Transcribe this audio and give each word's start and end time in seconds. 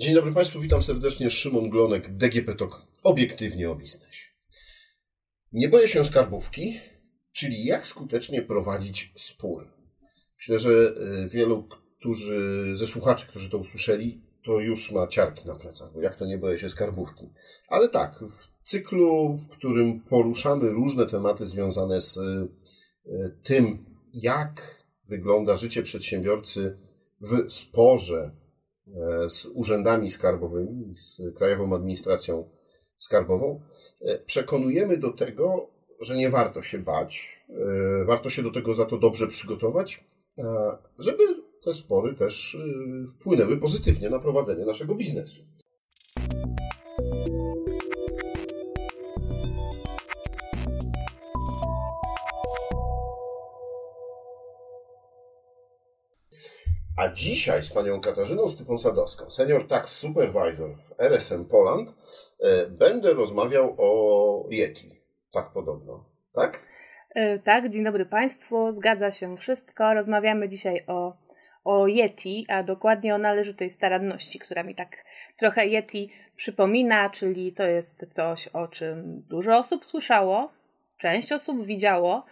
Dzień 0.00 0.14
dobry 0.14 0.32
Państwu, 0.32 0.60
witam 0.60 0.82
serdecznie. 0.82 1.30
Szymon 1.30 1.70
Glonek, 1.70 2.16
DGP 2.16 2.54
TOK, 2.54 2.86
obiektywnie 3.02 3.70
o 3.70 3.74
biznesie. 3.74 4.28
Nie 5.52 5.68
boję 5.68 5.88
się 5.88 6.04
skarbówki, 6.04 6.80
czyli 7.32 7.64
jak 7.64 7.86
skutecznie 7.86 8.42
prowadzić 8.42 9.12
spór. 9.16 9.72
Myślę, 10.38 10.58
że 10.58 10.70
e, 10.70 11.28
wielu 11.28 11.68
którzy, 11.98 12.66
ze 12.76 12.86
słuchaczy, 12.86 13.26
którzy 13.26 13.50
to 13.50 13.58
usłyszeli, 13.58 14.22
to 14.44 14.60
już 14.60 14.92
ma 14.92 15.06
ciarki 15.06 15.48
na 15.48 15.54
plecach, 15.54 15.92
bo 15.92 16.00
jak 16.00 16.16
to 16.16 16.26
nie 16.26 16.38
boję 16.38 16.58
się 16.58 16.68
skarbówki. 16.68 17.26
Ale 17.68 17.88
tak, 17.88 18.24
w 18.30 18.68
cyklu, 18.68 19.36
w 19.36 19.48
którym 19.48 20.00
poruszamy 20.00 20.70
różne 20.70 21.06
tematy 21.06 21.46
związane 21.46 22.00
z 22.00 22.18
e, 22.18 22.48
tym, 23.42 23.84
jak 24.12 24.84
wygląda 25.08 25.56
życie 25.56 25.82
przedsiębiorcy 25.82 26.78
w 27.20 27.52
sporze 27.52 28.39
z 29.28 29.46
urzędami 29.46 30.10
skarbowymi, 30.10 30.94
z 30.96 31.20
Krajową 31.36 31.74
Administracją 31.74 32.48
Skarbową, 32.98 33.60
e, 34.00 34.18
przekonujemy 34.18 34.96
do 34.96 35.12
tego, 35.12 35.70
że 36.00 36.16
nie 36.16 36.30
warto 36.30 36.62
się 36.62 36.78
bać, 36.78 37.44
warto 38.06 38.30
się 38.30 38.42
do 38.42 38.50
tego 38.50 38.74
za 38.74 38.86
to 38.86 38.98
dobrze 38.98 39.26
przygotować, 39.26 40.04
żeby 40.98 41.22
te 41.64 41.74
spory 41.74 42.14
też 42.14 42.56
wpłynęły 43.08 43.56
pozytywnie 43.56 44.10
na 44.10 44.18
prowadzenie 44.18 44.64
naszego 44.64 44.94
biznesu. 44.94 45.42
A 57.00 57.08
dzisiaj 57.08 57.62
z 57.62 57.70
panią 57.70 58.00
Katarzyną 58.00 58.46
Stypon-Sadowską, 58.46 59.30
senior 59.30 59.66
tax 59.68 59.92
supervisor 59.92 60.70
w 60.76 61.00
RSM 61.00 61.44
Poland, 61.44 61.94
e, 62.40 62.66
będę 62.66 63.12
rozmawiał 63.12 63.74
o 63.78 64.48
Yeti. 64.50 65.00
Tak 65.32 65.50
podobno, 65.54 66.04
tak? 66.34 66.62
E, 67.14 67.38
tak, 67.38 67.70
dzień 67.70 67.84
dobry 67.84 68.06
Państwu, 68.06 68.72
zgadza 68.72 69.12
się 69.12 69.36
wszystko. 69.36 69.94
Rozmawiamy 69.94 70.48
dzisiaj 70.48 70.84
o, 70.86 71.16
o 71.64 71.86
Yeti, 71.86 72.46
a 72.48 72.62
dokładnie 72.62 73.14
o 73.14 73.18
należytej 73.18 73.70
staranności, 73.70 74.38
która 74.38 74.62
mi 74.62 74.74
tak 74.74 74.96
trochę 75.38 75.66
Yeti 75.66 76.12
przypomina, 76.36 77.10
czyli 77.10 77.52
to 77.52 77.62
jest 77.62 78.06
coś, 78.10 78.48
o 78.48 78.68
czym 78.68 79.22
dużo 79.28 79.58
osób 79.58 79.84
słyszało, 79.84 80.52
część 81.00 81.32
osób 81.32 81.66
widziało, 81.66 82.26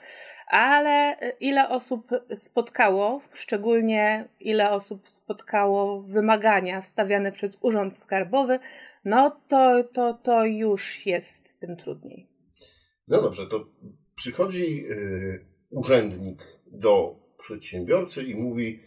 ale 0.47 1.17
ile 1.41 1.69
osób 1.69 2.11
spotkało, 2.35 3.21
szczególnie 3.33 4.29
ile 4.41 4.71
osób 4.71 5.09
spotkało 5.09 6.03
wymagania 6.03 6.83
stawiane 6.83 7.33
przez 7.33 7.59
Urząd 7.61 7.99
Skarbowy, 7.99 8.59
no 9.05 9.41
to, 9.49 9.85
to, 9.85 10.15
to 10.15 10.45
już 10.45 11.07
jest 11.07 11.49
z 11.49 11.59
tym 11.59 11.77
trudniej. 11.77 12.27
No 13.09 13.23
dobrze, 13.23 13.47
to 13.47 13.67
przychodzi 14.17 14.77
yy, 14.77 15.47
urzędnik 15.71 16.43
do 16.67 17.17
przedsiębiorcy 17.39 18.23
i 18.23 18.35
mówi, 18.35 18.81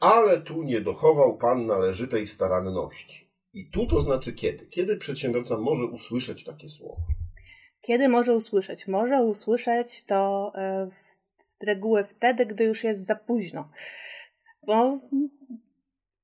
ale 0.00 0.40
tu 0.40 0.62
nie 0.62 0.80
dochował 0.80 1.38
pan 1.38 1.66
należytej 1.66 2.26
staranności. 2.26 3.32
I 3.54 3.70
tu 3.70 3.86
to 3.86 4.00
znaczy 4.00 4.32
kiedy? 4.32 4.66
Kiedy 4.66 4.96
przedsiębiorca 4.96 5.58
może 5.58 5.84
usłyszeć 5.84 6.44
takie 6.44 6.68
słowo? 6.68 7.02
Kiedy 7.82 8.08
może 8.08 8.34
usłyszeć? 8.34 8.88
Może 8.88 9.22
usłyszeć 9.22 10.04
to 10.04 10.52
e, 10.54 10.88
z 11.36 11.62
reguły 11.62 12.04
wtedy, 12.04 12.46
gdy 12.46 12.64
już 12.64 12.84
jest 12.84 13.06
za 13.06 13.14
późno. 13.14 13.68
Bo 14.66 14.98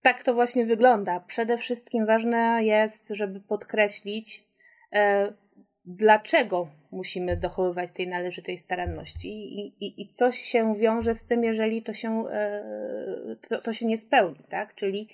tak 0.02 0.24
to 0.24 0.34
właśnie 0.34 0.66
wygląda. 0.66 1.20
Przede 1.20 1.58
wszystkim 1.58 2.06
ważne 2.06 2.64
jest, 2.64 3.08
żeby 3.08 3.40
podkreślić, 3.40 4.44
e, 4.92 5.32
dlaczego 5.84 6.68
musimy 6.92 7.36
dochowywać 7.36 7.90
tej 7.94 8.08
należytej 8.08 8.58
staranności 8.58 9.28
i, 9.28 9.84
i, 9.84 10.02
i 10.02 10.08
coś 10.08 10.38
się 10.38 10.76
wiąże 10.76 11.14
z 11.14 11.26
tym, 11.26 11.44
jeżeli 11.44 11.82
to 11.82 11.94
się, 11.94 12.28
e, 12.28 12.64
to, 13.48 13.62
to 13.62 13.72
się 13.72 13.86
nie 13.86 13.98
spełni, 13.98 14.44
tak? 14.50 14.74
Czyli 14.74 15.08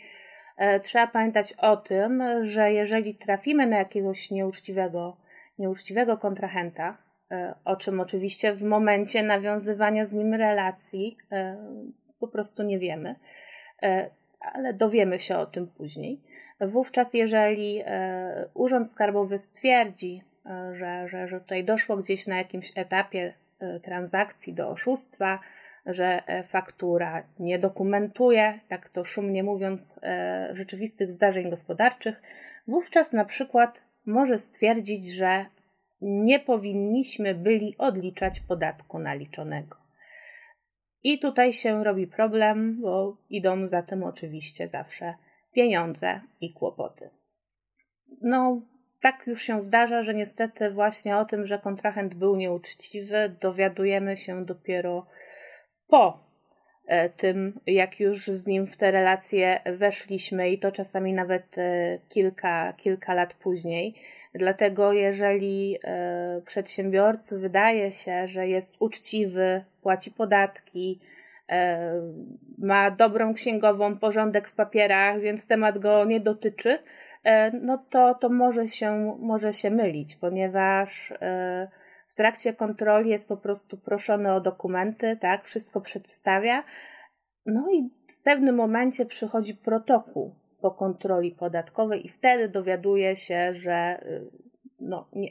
trzeba 0.82 1.06
pamiętać 1.06 1.52
o 1.52 1.76
tym, 1.76 2.22
że 2.42 2.72
jeżeli 2.72 3.14
trafimy 3.14 3.66
na 3.66 3.78
jakiegoś 3.78 4.30
nieuczciwego 4.30 5.16
nieuczciwego 5.58 6.18
kontrahenta, 6.18 6.96
e, 7.30 7.54
o 7.64 7.76
czym 7.76 8.00
oczywiście 8.00 8.54
w 8.54 8.62
momencie 8.62 9.22
nawiązywania 9.22 10.06
z 10.06 10.12
nim 10.12 10.34
relacji 10.34 11.16
e, 11.32 11.56
po 12.20 12.28
prostu 12.28 12.62
nie 12.62 12.78
wiemy, 12.78 13.14
e, 13.82 14.10
ale 14.40 14.74
dowiemy 14.74 15.18
się 15.18 15.36
o 15.36 15.46
tym 15.46 15.66
później. 15.66 16.20
Wówczas, 16.60 17.14
jeżeli 17.14 17.82
Urząd 18.54 18.90
Skarbowy 18.90 19.38
stwierdzi, 19.38 20.22
że, 20.72 21.08
że, 21.08 21.28
że 21.28 21.40
tutaj 21.40 21.64
doszło 21.64 21.96
gdzieś 21.96 22.26
na 22.26 22.38
jakimś 22.38 22.72
etapie 22.76 23.34
transakcji 23.82 24.54
do 24.54 24.68
oszustwa, 24.68 25.38
że 25.86 26.22
faktura 26.48 27.22
nie 27.38 27.58
dokumentuje, 27.58 28.60
tak 28.68 28.88
to 28.88 29.04
szumnie 29.04 29.42
mówiąc, 29.42 30.00
rzeczywistych 30.52 31.12
zdarzeń 31.12 31.50
gospodarczych, 31.50 32.22
wówczas 32.68 33.12
na 33.12 33.24
przykład 33.24 33.82
może 34.06 34.38
stwierdzić, 34.38 35.08
że 35.08 35.46
nie 36.00 36.40
powinniśmy 36.40 37.34
byli 37.34 37.74
odliczać 37.78 38.40
podatku 38.40 38.98
naliczonego. 38.98 39.76
I 41.02 41.18
tutaj 41.18 41.52
się 41.52 41.84
robi 41.84 42.06
problem, 42.06 42.80
bo 42.80 43.16
idą 43.30 43.68
za 43.68 43.82
tym 43.82 44.02
oczywiście 44.02 44.68
zawsze 44.68 45.14
pieniądze 45.52 46.20
i 46.40 46.52
kłopoty. 46.52 47.10
No, 48.22 48.62
tak 49.00 49.26
już 49.26 49.42
się 49.42 49.62
zdarza, 49.62 50.02
że 50.02 50.14
niestety 50.14 50.70
właśnie 50.70 51.16
o 51.16 51.24
tym, 51.24 51.46
że 51.46 51.58
kontrahent 51.58 52.14
był 52.14 52.36
nieuczciwy, 52.36 53.36
dowiadujemy 53.40 54.16
się 54.16 54.44
dopiero 54.44 55.06
po 55.86 56.23
tym, 57.16 57.60
jak 57.66 58.00
już 58.00 58.26
z 58.26 58.46
nim 58.46 58.66
w 58.66 58.76
te 58.76 58.90
relacje 58.90 59.60
weszliśmy 59.66 60.50
i 60.50 60.58
to 60.58 60.72
czasami 60.72 61.12
nawet 61.12 61.58
e, 61.58 61.98
kilka, 62.08 62.72
kilka 62.72 63.14
lat 63.14 63.34
później. 63.34 63.94
Dlatego, 64.34 64.92
jeżeli 64.92 65.78
e, 65.84 66.40
przedsiębiorcy 66.46 67.38
wydaje 67.38 67.92
się, 67.92 68.28
że 68.28 68.48
jest 68.48 68.76
uczciwy, 68.78 69.64
płaci 69.82 70.10
podatki, 70.10 71.00
e, 71.48 71.92
ma 72.58 72.90
dobrą 72.90 73.34
księgową, 73.34 73.98
porządek 73.98 74.48
w 74.48 74.54
papierach, 74.54 75.20
więc 75.20 75.46
temat 75.46 75.78
go 75.78 76.04
nie 76.04 76.20
dotyczy, 76.20 76.78
e, 77.24 77.50
no 77.50 77.84
to, 77.90 78.14
to 78.14 78.28
może, 78.28 78.68
się, 78.68 79.16
może 79.20 79.52
się 79.52 79.70
mylić, 79.70 80.16
ponieważ 80.16 81.12
w 82.14 82.16
trakcie 82.16 82.54
kontroli 82.54 83.10
jest 83.10 83.28
po 83.28 83.36
prostu 83.36 83.76
proszony 83.76 84.32
o 84.32 84.40
dokumenty, 84.40 85.16
tak, 85.20 85.44
wszystko 85.44 85.80
przedstawia, 85.80 86.64
no 87.46 87.70
i 87.72 87.90
w 88.12 88.22
pewnym 88.22 88.54
momencie 88.54 89.06
przychodzi 89.06 89.54
protokół 89.54 90.34
po 90.60 90.70
kontroli 90.70 91.30
podatkowej 91.30 92.06
i 92.06 92.08
wtedy 92.08 92.48
dowiaduje 92.48 93.16
się, 93.16 93.54
że 93.54 94.02
y, 94.06 94.30
no, 94.80 95.08
nie, 95.12 95.28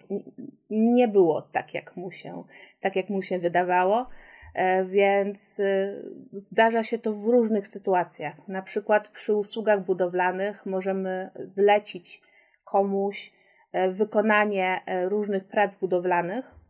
nie 0.70 1.08
było 1.08 1.42
tak 1.42 1.74
jak, 1.74 1.96
mu 1.96 2.12
się, 2.12 2.44
tak, 2.82 2.96
jak 2.96 3.10
mu 3.10 3.22
się 3.22 3.40
wydawało. 3.40 4.10
E, 4.54 4.86
więc 4.86 5.60
y, 5.60 6.04
zdarza 6.34 6.84
się 6.84 7.00
to 7.00 7.14
w 7.14 7.26
różnych 7.26 7.68
sytuacjach. 7.68 8.48
Na 8.48 8.62
przykład 8.62 9.08
przy 9.08 9.34
usługach 9.34 9.86
budowlanych 9.86 10.66
możemy 10.66 11.30
zlecić 11.36 12.22
komuś 12.66 13.34
e, 13.72 13.92
wykonanie 13.92 14.82
e, 14.86 15.10
różnych 15.10 15.44
prac 15.44 15.76
budowlanych, 15.76 16.63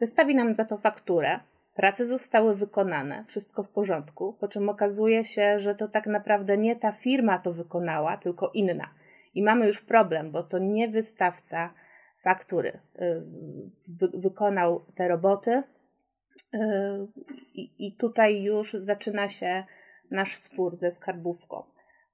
wystawi 0.00 0.34
nam 0.34 0.54
za 0.54 0.64
to 0.64 0.76
fakturę, 0.76 1.40
Prace 1.78 2.06
zostały 2.06 2.54
wykonane, 2.54 3.24
wszystko 3.28 3.62
w 3.62 3.68
porządku, 3.68 4.32
po 4.40 4.48
czym 4.48 4.68
okazuje 4.68 5.24
się, 5.24 5.60
że 5.60 5.74
to 5.74 5.88
tak 5.88 6.06
naprawdę 6.06 6.56
nie 6.56 6.76
ta 6.76 6.92
firma 6.92 7.38
to 7.38 7.52
wykonała, 7.52 8.16
tylko 8.16 8.50
inna. 8.54 8.90
I 9.34 9.42
mamy 9.42 9.66
już 9.66 9.80
problem, 9.80 10.30
bo 10.30 10.42
to 10.42 10.58
nie 10.58 10.88
wystawca 10.88 11.74
faktury 12.22 12.80
y, 12.96 13.22
wykonał 14.14 14.84
te 14.94 15.08
roboty. 15.08 15.62
Y, 16.54 16.58
I 17.78 17.96
tutaj 17.98 18.42
już 18.42 18.72
zaczyna 18.72 19.28
się 19.28 19.64
nasz 20.10 20.36
spór 20.36 20.76
ze 20.76 20.90
skarbówką. 20.90 21.62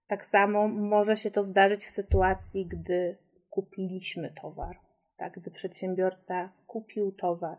Tak 0.06 0.24
samo 0.24 0.68
może 0.68 1.16
się 1.16 1.30
to 1.30 1.42
zdarzyć 1.42 1.84
w 1.84 1.90
sytuacji, 1.90 2.66
gdy 2.66 3.16
kupiliśmy 3.50 4.34
towar, 4.42 4.76
tak, 5.16 5.32
gdy 5.40 5.50
przedsiębiorca 5.50 6.48
kupił 6.66 7.12
towar, 7.12 7.56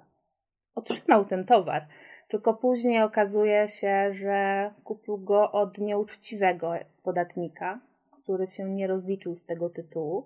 otrzymał 0.75 1.25
ten 1.25 1.45
towar, 1.45 1.87
tylko 2.27 2.53
później 2.53 3.03
okazuje 3.03 3.69
się, 3.69 4.13
że 4.13 4.71
kupił 4.83 5.17
go 5.17 5.51
od 5.51 5.77
nieuczciwego 5.77 6.73
podatnika, 7.03 7.79
który 8.11 8.47
się 8.47 8.63
nie 8.69 8.87
rozliczył 8.87 9.35
z 9.35 9.45
tego 9.45 9.69
tytułu, 9.69 10.25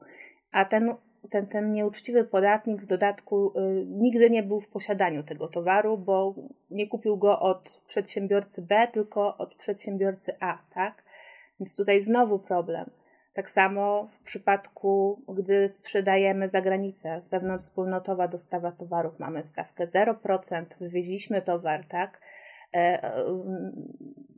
a 0.51 0.65
ten, 0.65 0.95
ten, 1.29 1.47
ten 1.47 1.73
nieuczciwy 1.73 2.23
podatnik 2.23 2.81
w 2.81 2.85
dodatku 2.85 3.59
y, 3.59 3.85
nigdy 3.85 4.29
nie 4.29 4.43
był 4.43 4.61
w 4.61 4.67
posiadaniu 4.67 5.23
tego 5.23 5.47
towaru, 5.47 5.97
bo 5.97 6.35
nie 6.71 6.87
kupił 6.87 7.17
go 7.17 7.39
od 7.39 7.81
przedsiębiorcy 7.87 8.61
B, 8.61 8.87
tylko 8.93 9.37
od 9.37 9.55
przedsiębiorcy 9.55 10.35
A, 10.39 10.57
tak? 10.73 11.03
Więc 11.59 11.75
tutaj 11.75 12.01
znowu 12.01 12.39
problem. 12.39 12.89
Tak 13.33 13.49
samo 13.49 14.07
w 14.07 14.23
przypadku, 14.23 15.21
gdy 15.35 15.69
sprzedajemy 15.69 16.47
za 16.47 16.61
granicę, 16.61 17.21
wewnątrzwspólnotowa 17.31 18.27
dostawa 18.27 18.71
towarów, 18.71 19.19
mamy 19.19 19.43
stawkę 19.43 19.85
0%, 19.85 20.65
wywieźliśmy 20.79 21.41
towar, 21.41 21.85
tak? 21.85 22.21
E, 22.73 22.77
e, 22.77 23.25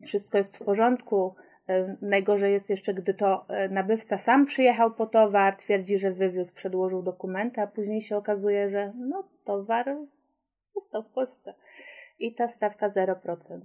wszystko 0.04 0.38
jest 0.38 0.58
w 0.58 0.66
porządku. 0.66 1.36
E, 1.68 1.98
najgorzej 2.02 2.54
jest 2.54 2.70
jeszcze, 2.70 2.94
gdy 2.94 3.14
to 3.14 3.46
nabywca 3.70 4.18
sam 4.18 4.46
przyjechał 4.46 4.94
po 4.94 5.06
towar, 5.06 5.58
twierdzi, 5.58 6.00
że 6.00 6.12
wywiózł, 6.12 6.56
przedłożył 6.56 7.04
dokumenty, 7.04 7.62
a 7.62 7.68
później 7.68 8.02
się 8.02 8.18
okazuje, 8.18 8.70
że 8.70 8.94
no, 8.96 9.24
towar 9.46 9.98
został 10.66 11.04
w 11.04 11.10
Polsce. 11.10 11.54
I 12.20 12.36
ta 12.36 12.48
stawka 12.48 12.88
0% 12.88 13.62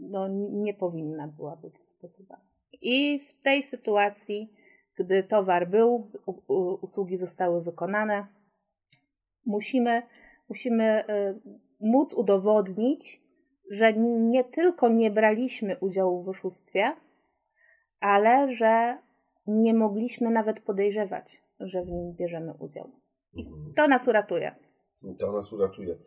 no, 0.00 0.28
nie 0.50 0.74
powinna 0.74 1.28
była 1.28 1.56
być 1.56 1.78
zastosowana. 1.78 2.55
I 2.88 3.18
w 3.18 3.42
tej 3.42 3.62
sytuacji, 3.62 4.52
gdy 4.98 5.22
towar 5.22 5.70
był, 5.70 6.06
usługi 6.80 7.16
zostały 7.16 7.62
wykonane, 7.62 8.26
musimy, 9.46 10.02
musimy 10.48 11.04
móc 11.80 12.14
udowodnić, 12.14 13.22
że 13.70 13.92
nie 14.20 14.44
tylko 14.44 14.88
nie 14.88 15.10
braliśmy 15.10 15.76
udziału 15.80 16.22
w 16.22 16.28
oszustwie, 16.28 16.96
ale 18.00 18.54
że 18.54 18.98
nie 19.46 19.74
mogliśmy 19.74 20.30
nawet 20.30 20.60
podejrzewać, 20.60 21.42
że 21.60 21.82
w 21.82 21.88
nim 21.88 22.14
bierzemy 22.14 22.54
udział. 22.58 22.90
I 23.32 23.46
mhm. 23.46 23.74
to 23.76 23.88
nas 23.88 24.08
uratuje. 24.08 24.54
To 25.18 25.32
nas 25.32 25.52
uratuje. 25.52 25.98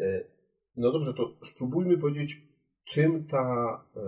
E, 0.00 0.24
no 0.76 0.92
dobrze, 0.92 1.14
to 1.14 1.46
spróbujmy 1.46 1.98
powiedzieć, 1.98 2.47
czym 2.90 3.26
ta 3.26 3.80
e, 3.96 4.00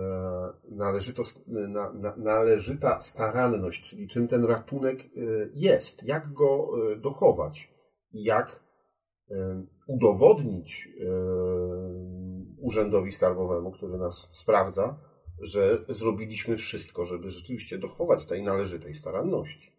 należyto, 0.75 1.23
na, 1.47 1.93
na, 1.93 2.15
należyta 2.17 3.01
staranność, 3.01 3.89
czyli 3.89 4.07
czym 4.07 4.27
ten 4.27 4.45
ratunek 4.45 4.99
e, 4.99 5.05
jest, 5.55 6.03
jak 6.03 6.33
go 6.33 6.71
dochować, 6.97 7.73
jak 8.13 8.61
udowodnić 9.87 10.89
urzędowi 12.61 13.11
skarbowemu, 13.11 13.71
który 13.71 13.97
nas 13.97 14.29
sprawdza, 14.31 14.97
że 15.41 15.77
zrobiliśmy 15.89 16.57
wszystko, 16.57 17.05
żeby 17.05 17.29
rzeczywiście 17.29 17.77
dochować 17.77 18.25
tej 18.25 18.43
należytej 18.43 18.95
staranności. 18.95 19.71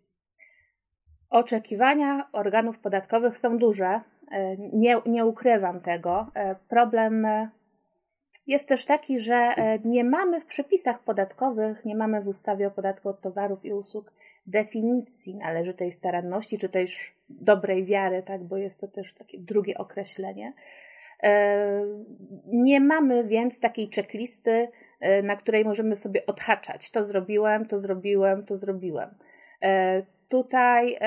Oczekiwania 1.31 2.29
organów 2.33 2.79
podatkowych 2.79 3.39
są 3.39 3.59
duże. 3.59 4.01
E, 4.31 4.57
nie, 4.57 5.03
nie 5.07 5.27
ukrywam 5.27 5.81
tego. 5.81 6.27
E, 6.35 6.57
problem 6.69 7.25
e, 7.25 7.51
jest 8.47 8.69
też 8.69 8.85
taki, 8.85 9.19
że 9.19 9.55
nie 9.85 10.05
mamy 10.05 10.41
w 10.41 10.47
przepisach 10.47 11.03
podatkowych, 11.03 11.85
nie 11.85 11.97
mamy 11.97 12.23
w 12.23 12.29
ustawie 12.29 12.67
o 12.67 12.71
podatku 12.71 13.09
od 13.09 13.21
towarów 13.21 13.65
i 13.65 13.73
usług 13.73 14.13
definicji 14.47 15.37
należytej 15.37 15.93
staranności, 15.93 16.59
czy 16.59 16.69
też 16.69 17.15
dobrej 17.29 17.85
wiary, 17.85 18.23
tak, 18.23 18.45
bo 18.45 18.57
jest 18.57 18.81
to 18.81 18.89
też 18.89 19.15
takie 19.15 19.39
drugie 19.39 19.79
określenie. 19.79 20.53
E, 21.23 21.85
nie 22.47 22.81
mamy 22.81 23.25
więc 23.25 23.61
takiej 23.61 23.91
checklisty, 23.95 24.69
e, 25.01 25.23
na 25.23 25.37
której 25.37 25.65
możemy 25.65 25.97
sobie 25.97 26.27
odhaczać. 26.27 26.91
To 26.91 27.05
zrobiłem, 27.05 27.67
to 27.67 27.81
zrobiłem, 27.81 28.47
to 28.47 28.57
zrobiłem. 28.57 29.15
E, 29.63 30.03
tutaj 30.29 30.99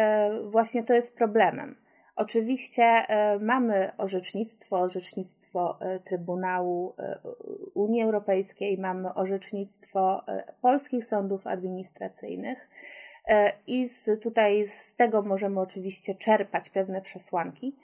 właśnie 0.43 0.83
to 0.83 0.93
jest 0.93 1.17
problemem. 1.17 1.75
Oczywiście 2.15 3.05
mamy 3.39 3.91
orzecznictwo, 3.97 4.79
orzecznictwo 4.79 5.79
Trybunału 6.05 6.93
Unii 7.73 8.01
Europejskiej, 8.01 8.77
mamy 8.77 9.13
orzecznictwo 9.13 10.23
polskich 10.61 11.05
sądów 11.05 11.47
administracyjnych 11.47 12.69
i 13.67 13.87
z, 13.87 14.21
tutaj 14.21 14.67
z 14.67 14.95
tego 14.95 15.21
możemy 15.21 15.59
oczywiście 15.59 16.15
czerpać 16.15 16.69
pewne 16.69 17.01
przesłanki. 17.01 17.75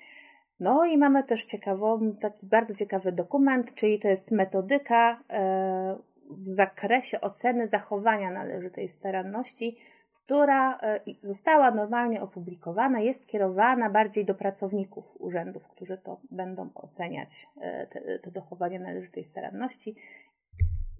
No 0.61 0.85
i 0.85 0.97
mamy 0.97 1.23
też 1.23 1.45
ciekawą, 1.45 2.15
taki 2.21 2.45
bardzo 2.45 2.75
ciekawy 2.75 3.11
dokument, 3.11 3.73
czyli 3.75 3.99
to 3.99 4.07
jest 4.07 4.31
metodyka 4.31 5.23
e, 5.29 5.97
w 6.29 6.49
zakresie 6.49 7.21
oceny 7.21 7.67
zachowania 7.67 8.31
należytej 8.31 8.87
staranności, 8.87 9.77
która 10.25 10.77
e, 10.79 10.99
została 11.21 11.71
normalnie 11.71 12.21
opublikowana, 12.21 12.99
jest 12.99 13.27
kierowana 13.27 13.89
bardziej 13.89 14.25
do 14.25 14.35
pracowników 14.35 15.05
urzędów, 15.19 15.67
którzy 15.67 15.97
to 15.97 16.21
będą 16.31 16.69
oceniać, 16.75 17.47
e, 17.61 17.87
te, 17.87 18.19
to 18.19 18.31
dochowanie 18.31 18.79
należytej 18.79 19.23
staranności. 19.23 19.95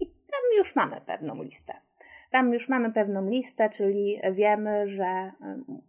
I 0.00 0.06
tam 0.06 0.58
już 0.58 0.76
mamy 0.76 1.00
pewną 1.06 1.42
listę. 1.42 1.74
Tam 2.30 2.52
już 2.52 2.68
mamy 2.68 2.92
pewną 2.92 3.30
listę, 3.30 3.70
czyli 3.70 4.20
wiemy, 4.32 4.88
że 4.88 5.32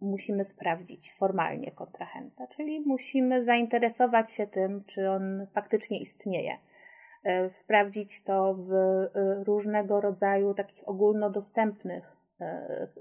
musimy 0.01 0.45
sprawdzić 0.45 1.13
formalnie 1.13 1.71
kontrahenta, 1.71 2.47
czyli 2.47 2.79
musimy 2.79 3.43
zainteresować 3.43 4.31
się 4.31 4.47
tym, 4.47 4.83
czy 4.87 5.09
on 5.09 5.47
faktycznie 5.53 5.99
istnieje. 5.99 6.57
E, 7.23 7.49
sprawdzić 7.53 8.23
to 8.23 8.53
w 8.53 8.73
e, 8.73 9.09
różnego 9.43 10.01
rodzaju 10.01 10.53
takich 10.53 10.87
ogólnodostępnych 10.89 12.03
e, 12.03 12.12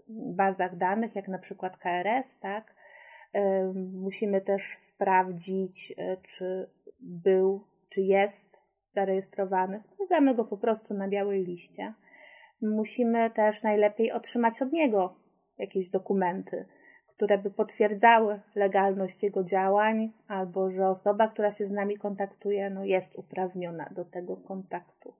bazach 0.08 0.76
danych, 0.76 1.16
jak 1.16 1.28
na 1.28 1.38
przykład 1.38 1.76
KRS, 1.76 2.38
tak? 2.38 2.74
Musimy 3.92 4.40
też 4.40 4.76
sprawdzić, 4.76 5.94
czy 6.22 6.70
był, 7.00 7.64
czy 7.88 8.02
jest 8.02 8.62
zarejestrowany. 8.88 9.80
Sprawdzamy 9.80 10.34
go 10.34 10.44
po 10.44 10.56
prostu 10.56 10.94
na 10.94 11.08
białej 11.08 11.44
liście 11.44 11.94
musimy 12.62 13.30
też 13.30 13.62
najlepiej 13.62 14.12
otrzymać 14.12 14.62
od 14.62 14.72
niego 14.72 15.16
jakieś 15.58 15.90
dokumenty, 15.90 16.66
które 17.16 17.38
by 17.38 17.50
potwierdzały 17.50 18.40
legalność 18.54 19.22
jego 19.22 19.44
działań, 19.44 20.12
albo 20.28 20.70
że 20.70 20.88
osoba, 20.88 21.28
która 21.28 21.50
się 21.50 21.66
z 21.66 21.72
nami 21.72 21.98
kontaktuje, 21.98 22.70
no 22.70 22.84
jest 22.84 23.18
uprawniona 23.18 23.90
do 23.90 24.04
tego 24.04 24.36
kontaktu. 24.36 25.14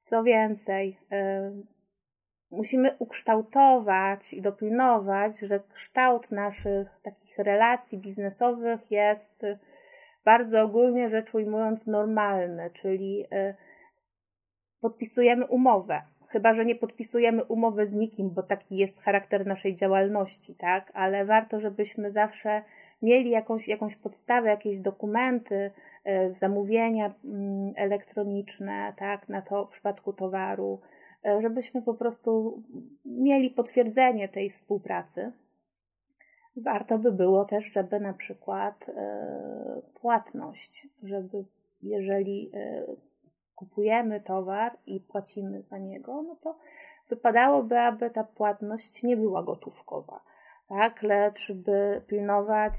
Co 0.00 0.24
więcej, 0.24 0.98
musimy 2.52 2.96
ukształtować 2.98 4.32
i 4.34 4.42
dopilnować, 4.42 5.38
że 5.40 5.60
kształt 5.72 6.30
naszych 6.30 6.88
takich 7.02 7.38
relacji 7.38 7.98
biznesowych 7.98 8.90
jest 8.90 9.46
bardzo 10.24 10.62
ogólnie 10.62 11.10
rzecz 11.10 11.34
ujmując 11.34 11.86
normalny, 11.86 12.70
czyli 12.74 13.18
yy, 13.18 13.54
podpisujemy 14.80 15.46
umowę 15.46 16.02
chyba 16.32 16.54
że 16.54 16.64
nie 16.64 16.74
podpisujemy 16.74 17.44
umowy 17.44 17.86
z 17.86 17.94
nikim, 17.94 18.30
bo 18.30 18.42
taki 18.42 18.76
jest 18.76 19.02
charakter 19.02 19.46
naszej 19.46 19.74
działalności, 19.74 20.54
tak? 20.54 20.90
Ale 20.94 21.24
warto, 21.24 21.60
żebyśmy 21.60 22.10
zawsze 22.10 22.62
mieli 23.02 23.30
jakąś, 23.30 23.68
jakąś 23.68 23.96
podstawę, 23.96 24.48
jakieś 24.48 24.78
dokumenty, 24.78 25.70
e, 26.04 26.34
zamówienia 26.34 27.14
mm, 27.24 27.72
elektroniczne, 27.76 28.92
tak? 28.96 29.28
Na 29.28 29.42
to 29.42 29.66
w 29.66 29.70
przypadku 29.70 30.12
towaru, 30.12 30.80
żebyśmy 31.24 31.82
po 31.82 31.94
prostu 31.94 32.62
mieli 33.04 33.50
potwierdzenie 33.50 34.28
tej 34.28 34.50
współpracy. 34.50 35.32
Warto 36.56 36.98
by 36.98 37.12
było 37.12 37.44
też, 37.44 37.72
żeby 37.72 38.00
na 38.00 38.12
przykład 38.12 38.88
e, 38.88 39.82
płatność, 40.00 40.88
żeby 41.02 41.44
jeżeli 41.82 42.50
kupujemy 43.54 44.20
towar 44.20 44.76
i 44.86 45.00
płacimy 45.00 45.62
za 45.62 45.78
niego, 45.78 46.22
no 46.22 46.36
to 46.36 46.58
wypadałoby, 47.08 47.78
aby 47.78 48.10
ta 48.10 48.24
płatność 48.24 49.02
nie 49.02 49.16
była 49.16 49.42
gotówkowa. 49.42 50.20
Tak, 50.68 51.02
lecz 51.02 51.52
by 51.52 52.02
pilnować, 52.06 52.72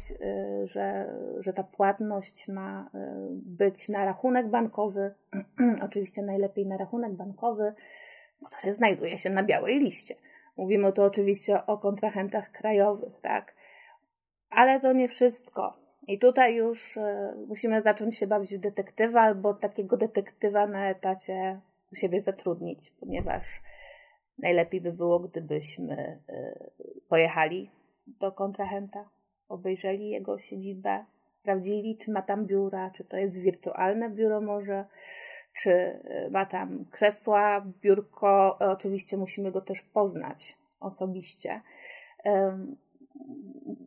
że, 0.63 1.15
że 1.39 1.53
ta 1.53 1.63
płatność 1.63 2.47
ma 2.47 2.89
być 3.33 3.89
na 3.89 4.05
rachunek 4.05 4.47
bankowy, 4.47 5.13
oczywiście 5.87 6.21
najlepiej 6.21 6.65
na 6.65 6.77
rachunek 6.77 7.13
bankowy, 7.13 7.73
który 8.43 8.73
znajduje 8.73 9.17
się 9.17 9.29
na 9.29 9.43
białej 9.43 9.79
liście. 9.79 10.15
Mówimy 10.57 10.93
tu 10.93 11.03
oczywiście 11.03 11.65
o 11.65 11.77
kontrahentach 11.77 12.51
krajowych, 12.51 13.21
tak? 13.21 13.55
Ale 14.49 14.79
to 14.79 14.93
nie 14.93 15.07
wszystko. 15.07 15.77
I 16.07 16.19
tutaj 16.19 16.55
już 16.55 16.97
e, 16.97 17.33
musimy 17.47 17.81
zacząć 17.81 18.17
się 18.17 18.27
bawić 18.27 18.55
w 18.55 18.59
detektywa 18.59 19.21
albo 19.21 19.53
takiego 19.53 19.97
detektywa 19.97 20.67
na 20.67 20.89
etacie 20.89 21.59
u 21.91 21.95
siebie 21.95 22.21
zatrudnić, 22.21 22.93
ponieważ 22.99 23.61
najlepiej 24.37 24.81
by 24.81 24.93
było, 24.93 25.19
gdybyśmy 25.19 26.21
e, 26.29 26.69
pojechali 27.09 27.71
do 28.07 28.31
kontrahenta, 28.31 29.09
obejrzeli 29.49 30.09
jego 30.09 30.39
siedzibę, 30.39 31.05
sprawdzili, 31.23 31.97
czy 31.97 32.11
ma 32.11 32.21
tam 32.21 32.45
biura, 32.45 32.91
czy 32.91 33.03
to 33.03 33.17
jest 33.17 33.41
wirtualne 33.41 34.09
biuro 34.09 34.41
może, 34.41 34.85
czy 35.53 35.71
e, 35.71 36.29
ma 36.31 36.45
tam 36.45 36.85
krzesła, 36.91 37.65
biurko. 37.81 38.57
Oczywiście 38.59 39.17
musimy 39.17 39.51
go 39.51 39.61
też 39.61 39.81
poznać 39.81 40.57
osobiście 40.79 41.61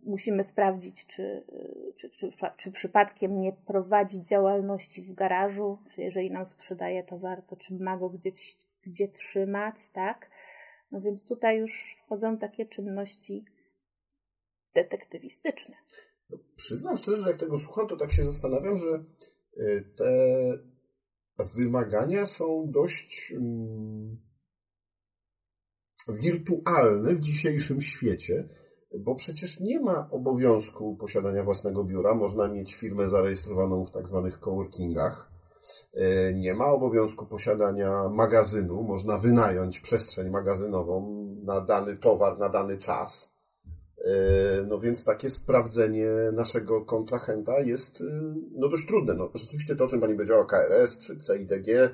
musimy 0.06 0.44
sprawdzić, 0.44 1.06
czy, 1.06 1.44
czy, 1.96 2.11
czy, 2.11 2.32
czy 2.56 2.73
przypadkiem 2.73 3.40
nie 3.40 3.52
prowadzi 3.52 4.23
działalności 4.23 5.02
w 5.02 5.14
garażu, 5.14 5.78
czy 5.90 6.02
jeżeli 6.02 6.30
nam 6.30 6.46
sprzedaje 6.46 7.04
to 7.46 7.56
czy 7.56 7.75
ma 7.75 7.96
go 7.96 8.11
gdzieś, 8.11 8.56
gdzie 8.82 9.08
trzymać, 9.08 9.90
tak? 9.90 10.30
No 10.90 11.00
więc 11.00 11.28
tutaj 11.28 11.58
już 11.58 11.96
wchodzą 12.04 12.38
takie 12.38 12.66
czynności 12.66 13.44
detektywistyczne. 14.75 15.76
No, 16.30 16.38
przyznam 16.56 16.96
szczerze, 16.96 17.16
że 17.16 17.30
jak 17.30 17.40
tego 17.40 17.58
słucham, 17.58 17.88
to 17.88 17.96
tak 17.96 18.12
się 18.12 18.25
zastanawiam, 18.25 18.76
że 18.76 19.04
y, 19.56 19.85
te 19.96 20.06
wymagania 21.57 22.26
są 22.26 22.71
dość 22.71 23.33
mm, 23.37 24.21
wirtualne 26.09 27.14
w 27.14 27.21
dzisiejszym 27.21 27.81
świecie, 27.81 28.49
bo 28.99 29.14
przecież 29.14 29.61
nie 29.61 29.81
ma 29.81 30.09
obowiązku 30.11 30.97
posiadania 30.97 31.45
własnego 31.45 31.85
biura. 31.85 32.14
Można 32.14 32.49
mieć 32.49 32.75
firmę 32.75 33.09
zarejestrowaną 33.09 33.85
w 33.85 33.90
tak 33.90 34.07
zwanych 34.07 34.38
coworkingach. 34.38 35.31
Y, 35.95 36.35
nie 36.35 36.55
ma 36.55 36.66
obowiązku 36.66 37.26
posiadania 37.26 38.09
magazynu. 38.09 38.83
Można 38.83 39.19
wynająć 39.19 39.81
przestrzeń 39.81 40.31
magazynową 40.31 41.26
na 41.45 41.61
dany 41.61 41.97
towar, 41.97 42.38
na 42.38 42.49
dany 42.49 42.78
czas. 42.78 43.36
E, 44.07 44.63
no 44.63 44.79
więc 44.79 45.05
takie 45.05 45.31
sprawdzenie 45.31 46.11
naszego 46.33 46.85
kontrahenta 46.85 47.61
jest 47.61 48.01
e, 48.01 48.05
no 48.53 48.69
dość 48.69 48.87
trudne. 48.87 49.15
No, 49.15 49.31
rzeczywiście 49.35 49.77
to, 49.77 49.85
o 49.85 49.87
czym 49.87 50.01
Pani 50.01 50.15
powiedziała, 50.15 50.47
KRS 50.47 50.99
czy 50.99 51.19
CIDG, 51.19 51.69
e, 51.69 51.91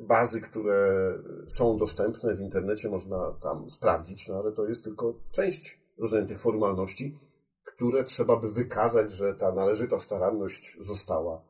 bazy, 0.00 0.40
które 0.40 1.12
są 1.48 1.78
dostępne 1.78 2.34
w 2.34 2.40
internecie, 2.40 2.88
można 2.88 3.36
tam 3.42 3.70
sprawdzić, 3.70 4.28
no 4.28 4.34
ale 4.34 4.52
to 4.52 4.66
jest 4.66 4.84
tylko 4.84 5.14
część 5.30 5.80
rozumiem, 5.98 6.26
tych 6.26 6.40
formalności, 6.40 7.18
które 7.64 8.04
trzeba 8.04 8.36
by 8.36 8.50
wykazać, 8.50 9.10
że 9.10 9.34
ta 9.34 9.52
należyta 9.52 9.98
staranność 9.98 10.76
została 10.80 11.44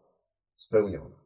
spełniona. 0.57 1.25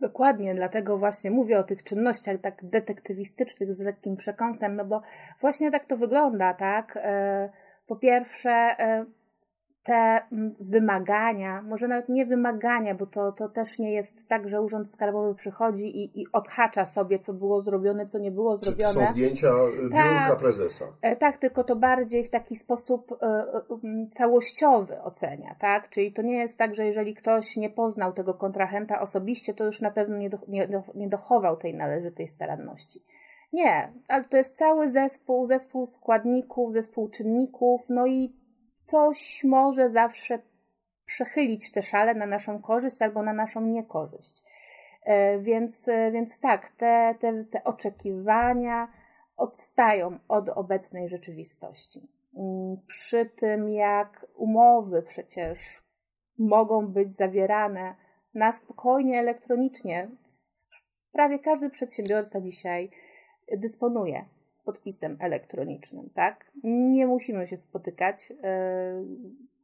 Dokładnie, 0.00 0.54
dlatego 0.54 0.98
właśnie 0.98 1.30
mówię 1.30 1.58
o 1.58 1.64
tych 1.64 1.82
czynnościach 1.82 2.40
tak 2.40 2.70
detektywistycznych 2.70 3.74
z 3.74 3.80
lekkim 3.80 4.16
przekąsem, 4.16 4.76
no 4.76 4.84
bo 4.84 5.02
właśnie 5.40 5.70
tak 5.70 5.86
to 5.86 5.96
wygląda, 5.96 6.54
tak? 6.54 6.98
Po 7.86 7.96
pierwsze, 7.96 8.50
e, 8.50 9.06
te 9.86 10.20
wymagania, 10.60 11.62
może 11.62 11.88
nawet 11.88 12.08
nie 12.08 12.26
wymagania, 12.26 12.94
bo 12.94 13.06
to, 13.06 13.32
to 13.32 13.48
też 13.48 13.78
nie 13.78 13.92
jest 13.92 14.28
tak, 14.28 14.48
że 14.48 14.62
Urząd 14.62 14.90
Skarbowy 14.90 15.34
przychodzi 15.34 15.98
i, 16.04 16.20
i 16.20 16.26
odhacza 16.32 16.86
sobie, 16.86 17.18
co 17.18 17.32
było 17.32 17.62
zrobione, 17.62 18.06
co 18.06 18.18
nie 18.18 18.30
było 18.30 18.56
zrobione. 18.56 19.06
Są 19.06 19.12
zdjęcia 19.12 19.48
e, 19.48 19.82
biurka 19.82 20.28
tak, 20.28 20.38
prezesa. 20.38 20.84
E, 21.02 21.16
tak, 21.16 21.38
tylko 21.38 21.64
to 21.64 21.76
bardziej 21.76 22.24
w 22.24 22.30
taki 22.30 22.56
sposób 22.56 23.18
całościowy 24.10 25.02
ocenia, 25.02 25.56
tak? 25.60 25.90
Czyli 25.90 26.12
to 26.12 26.22
nie 26.22 26.38
jest 26.38 26.58
tak, 26.58 26.74
że 26.74 26.86
jeżeli 26.86 27.14
ktoś 27.14 27.56
nie 27.56 27.70
poznał 27.70 28.12
tego 28.12 28.34
kontrahenta 28.34 29.00
osobiście, 29.00 29.54
to 29.54 29.64
już 29.64 29.80
na 29.80 29.90
pewno 29.90 30.16
nie, 30.16 30.30
do, 30.30 30.38
nie, 30.48 30.82
nie 30.94 31.08
dochował 31.08 31.56
tej 31.56 31.74
należytej 31.74 32.28
staranności. 32.28 33.02
Nie, 33.56 33.92
ale 34.08 34.24
to 34.24 34.36
jest 34.36 34.56
cały 34.56 34.90
zespół, 34.90 35.46
zespół 35.46 35.86
składników, 35.86 36.72
zespół 36.72 37.08
czynników, 37.08 37.80
no 37.88 38.06
i 38.06 38.36
coś 38.84 39.44
może 39.44 39.90
zawsze 39.90 40.38
przechylić 41.06 41.72
te 41.72 41.82
szale 41.82 42.14
na 42.14 42.26
naszą 42.26 42.62
korzyść 42.62 43.02
albo 43.02 43.22
na 43.22 43.32
naszą 43.32 43.60
niekorzyść. 43.60 44.42
E, 45.04 45.38
więc, 45.38 45.88
e, 45.88 46.10
więc 46.10 46.40
tak, 46.40 46.72
te, 46.76 47.14
te, 47.20 47.44
te 47.44 47.64
oczekiwania 47.64 48.88
odstają 49.36 50.18
od 50.28 50.48
obecnej 50.48 51.08
rzeczywistości. 51.08 52.08
Mm, 52.36 52.76
przy 52.86 53.26
tym, 53.26 53.68
jak 53.68 54.26
umowy 54.34 55.02
przecież 55.02 55.58
mogą 56.38 56.86
być 56.86 57.16
zawierane 57.16 57.94
na 58.34 58.52
spokojnie 58.52 59.20
elektronicznie, 59.20 60.08
prawie 61.12 61.38
każdy 61.38 61.70
przedsiębiorca 61.70 62.40
dzisiaj 62.40 62.90
dysponuje 63.52 64.24
podpisem 64.64 65.16
elektronicznym, 65.20 66.10
tak? 66.14 66.50
Nie 66.64 67.06
musimy 67.06 67.46
się 67.46 67.56
spotykać. 67.56 68.32
E, 68.42 69.04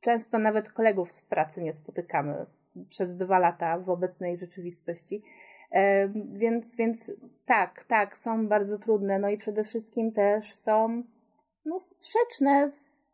często 0.01 0.39
nawet 0.39 0.73
kolegów 0.73 1.13
z 1.13 1.23
pracy 1.23 1.63
nie 1.63 1.73
spotykamy 1.73 2.47
przez 2.89 3.17
dwa 3.17 3.39
lata 3.39 3.79
w 3.79 3.91
obecnej 3.91 4.39
rzeczywistości. 4.39 5.23
E, 5.71 6.09
więc, 6.33 6.77
więc 6.77 7.13
tak, 7.47 7.85
tak, 7.89 8.19
są 8.19 8.49
bardzo 8.49 8.79
trudne. 8.79 9.19
No 9.19 9.29
i 9.31 9.39
przede 9.39 9.65
wszystkim 9.65 10.13
też 10.13 10.55
są 10.55 11.03
no, 11.65 11.81
sprzeczne 11.81 12.71
z 12.71 13.09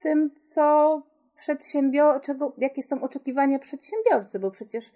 tym, 0.00 0.30
co 0.38 1.02
przedsiębior- 1.36 2.20
czego, 2.20 2.52
jakie 2.58 2.82
są 2.82 3.02
oczekiwania 3.02 3.58
przedsiębiorcy, 3.58 4.38
bo 4.38 4.50
przecież 4.50 4.92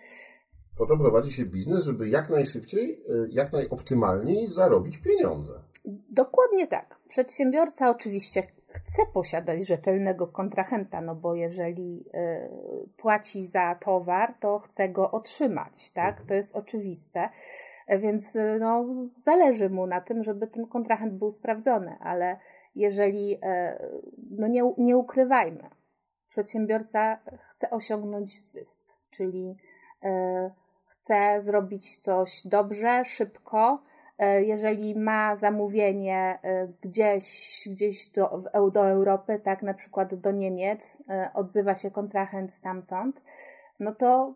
po 0.79 0.87
to 0.87 0.97
prowadzi 0.97 1.33
się 1.33 1.45
biznes, 1.45 1.85
żeby 1.85 2.09
jak 2.09 2.31
najszybciej, 2.31 3.03
y, 3.11 3.29
jak 3.31 3.53
najoptymalniej 3.53 4.53
zarobić 4.53 4.99
pieniądze. 4.99 5.53
Dokładnie 6.11 6.67
tak. 6.67 6.99
Przedsiębiorca 7.09 7.91
oczywiście 7.91 8.43
chce 8.69 9.03
posiadać 9.13 9.67
rzetelnego 9.67 10.27
kontrahenta, 10.27 11.01
no 11.01 11.15
bo 11.15 11.35
jeżeli 11.35 12.05
y, 12.15 12.89
płaci 12.97 13.47
za 13.47 13.75
towar, 13.75 14.35
to 14.41 14.59
chce 14.59 14.89
go 14.89 15.11
otrzymać, 15.11 15.91
tak? 15.93 16.11
Mhm. 16.11 16.29
To 16.29 16.35
jest 16.35 16.57
oczywiste. 16.57 17.29
Więc 17.89 18.37
y, 18.37 18.59
no, 18.61 18.87
zależy 19.17 19.71
mu 19.71 19.87
na 19.87 20.01
tym, 20.01 20.25
żeby 20.25 20.47
ten 20.47 20.67
kontrahent 20.67 21.15
był 21.15 21.31
sprawdzony, 21.31 21.97
ale 22.01 22.39
jeżeli, 22.75 23.41
no 24.31 24.49
nie, 24.49 24.75
nie 24.79 24.97
ukrywajmy, 24.97 25.71
przedsiębiorca 26.29 27.19
chce 27.51 27.71
osiągnąć 27.71 28.41
zysk, 28.41 28.87
czyli 29.11 29.57
chce 31.05 31.43
zrobić 31.43 31.97
coś 31.97 32.43
dobrze, 32.45 33.05
szybko, 33.05 33.83
e, 34.19 34.43
jeżeli 34.43 34.99
ma 34.99 35.37
zamówienie 35.37 36.39
e, 36.43 36.69
gdzieś, 36.81 37.61
gdzieś 37.71 38.07
do, 38.11 38.43
do 38.73 38.89
Europy, 38.89 39.41
tak 39.45 39.63
na 39.63 39.75
przykład 39.75 40.15
do 40.15 40.31
Niemiec, 40.31 41.03
e, 41.09 41.31
odzywa 41.35 41.75
się 41.75 41.91
kontrahent 41.91 42.55
stamtąd, 42.55 43.23
no 43.81 43.95
to 43.95 44.35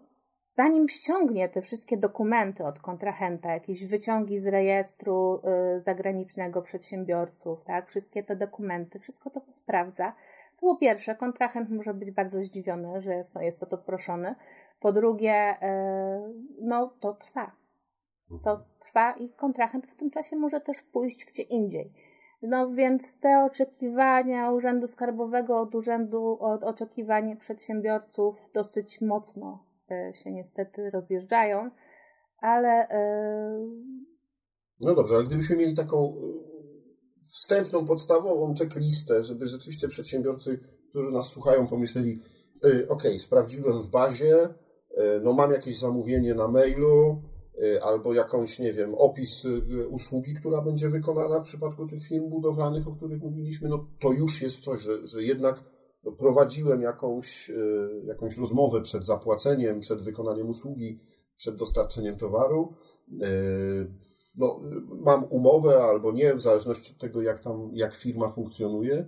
zanim 0.49 0.89
ściągnie 0.89 1.49
te 1.49 1.63
wszystkie 1.63 1.97
dokumenty 1.97 2.65
od 2.65 2.81
kontrahenta, 2.81 3.53
jakieś 3.53 3.87
wyciągi 3.87 4.39
z 4.39 4.47
rejestru 4.47 5.43
zagranicznego 5.79 6.63
przedsiębiorców, 6.63 7.65
tak, 7.65 7.89
wszystkie 7.89 8.23
te 8.23 8.37
dokumenty, 8.37 8.99
wszystko 8.99 9.31
to 9.31 9.41
sprawdza, 9.51 10.13
to 10.61 10.67
po 10.67 10.77
pierwsze 10.77 11.15
kontrahent 11.15 11.71
może 11.71 11.95
być 11.95 12.11
bardzo 12.11 12.43
zdziwiony, 12.43 13.01
że 13.01 13.25
jest 13.41 13.63
o 13.63 13.67
to 13.67 13.79
proszony, 13.79 14.35
po 14.80 14.92
drugie, 14.92 15.32
e, 15.32 16.32
no 16.61 16.94
to 17.00 17.14
trwa. 17.14 17.52
To 18.28 18.50
mhm. 18.50 18.58
trwa 18.80 19.12
i 19.12 19.30
kontrahent 19.30 19.87
w 19.87 19.97
tym 19.97 20.11
czasie 20.11 20.37
może 20.37 20.61
też 20.61 20.82
pójść 20.82 21.26
gdzie 21.26 21.42
indziej. 21.42 21.92
No 22.42 22.70
więc 22.70 23.20
te 23.20 23.44
oczekiwania 23.44 24.50
Urzędu 24.52 24.87
Skarbowego 24.87 25.61
od 25.61 25.75
urzędu, 25.75 26.38
od 26.40 26.64
oczekiwań 26.64 27.37
przedsiębiorców 27.37 28.37
dosyć 28.54 29.00
mocno 29.00 29.64
e, 29.90 30.12
się 30.14 30.32
niestety 30.32 30.90
rozjeżdżają, 30.90 31.70
ale. 32.38 32.88
E, 32.88 33.68
no 34.80 34.94
dobrze, 34.94 35.14
ale 35.14 35.25
gdybyśmy 35.25 35.56
mieli 35.56 35.76
taką 35.76 36.14
wstępną, 37.23 37.85
podstawową 37.85 38.54
checklistę, 38.54 39.23
żeby 39.23 39.47
rzeczywiście 39.47 39.88
przedsiębiorcy, 39.88 40.58
którzy 40.90 41.12
nas 41.12 41.28
słuchają, 41.28 41.66
pomyśleli, 41.66 42.20
ok, 42.88 43.02
sprawdziłem 43.18 43.82
w 43.82 43.90
bazie, 43.90 44.54
no 45.23 45.33
mam 45.33 45.52
jakieś 45.52 45.78
zamówienie 45.78 46.35
na 46.35 46.49
mailu, 46.49 47.23
e, 47.62 47.83
albo 47.83 48.14
jakąś, 48.14 48.59
nie 48.59 48.73
wiem, 48.73 48.95
opis 48.95 49.45
e, 49.45 49.88
usługi, 49.88 50.35
która 50.35 50.62
będzie 50.62 50.88
wykonana 50.88 51.40
w 51.40 51.45
przypadku 51.45 51.87
tych 51.87 52.09
firm 52.09 52.31
budowlanych, 52.31 52.88
o 52.88 52.97
których 52.97 53.23
mówiliśmy, 53.23 53.69
no 53.69 53.87
to 54.00 54.12
już 54.12 54.43
jest 54.43 54.61
coś, 54.64 54.81
że, 54.81 55.07
że 55.07 55.23
jednak 55.23 55.64
no, 56.05 56.12
prowadziłem 56.12 56.83
jakąś, 56.83 57.50
jakąś 58.05 58.38
rozmowę 58.38 58.81
przed 58.81 59.07
zapłaceniem, 59.07 59.81
przed 59.81 60.02
wykonaniem 60.02 60.49
usługi, 60.49 61.00
przed 61.37 61.57
dostarczeniem 61.57 62.17
towaru. 62.19 62.75
No, 64.35 64.61
mam 65.05 65.25
umowę 65.25 65.83
albo 65.83 66.12
nie, 66.12 66.35
w 66.35 66.40
zależności 66.40 66.93
od 66.93 66.99
tego, 66.99 67.23
jak 67.23 67.38
tam, 67.38 67.71
jak 67.73 67.95
firma 67.95 68.28
funkcjonuje. 68.28 69.07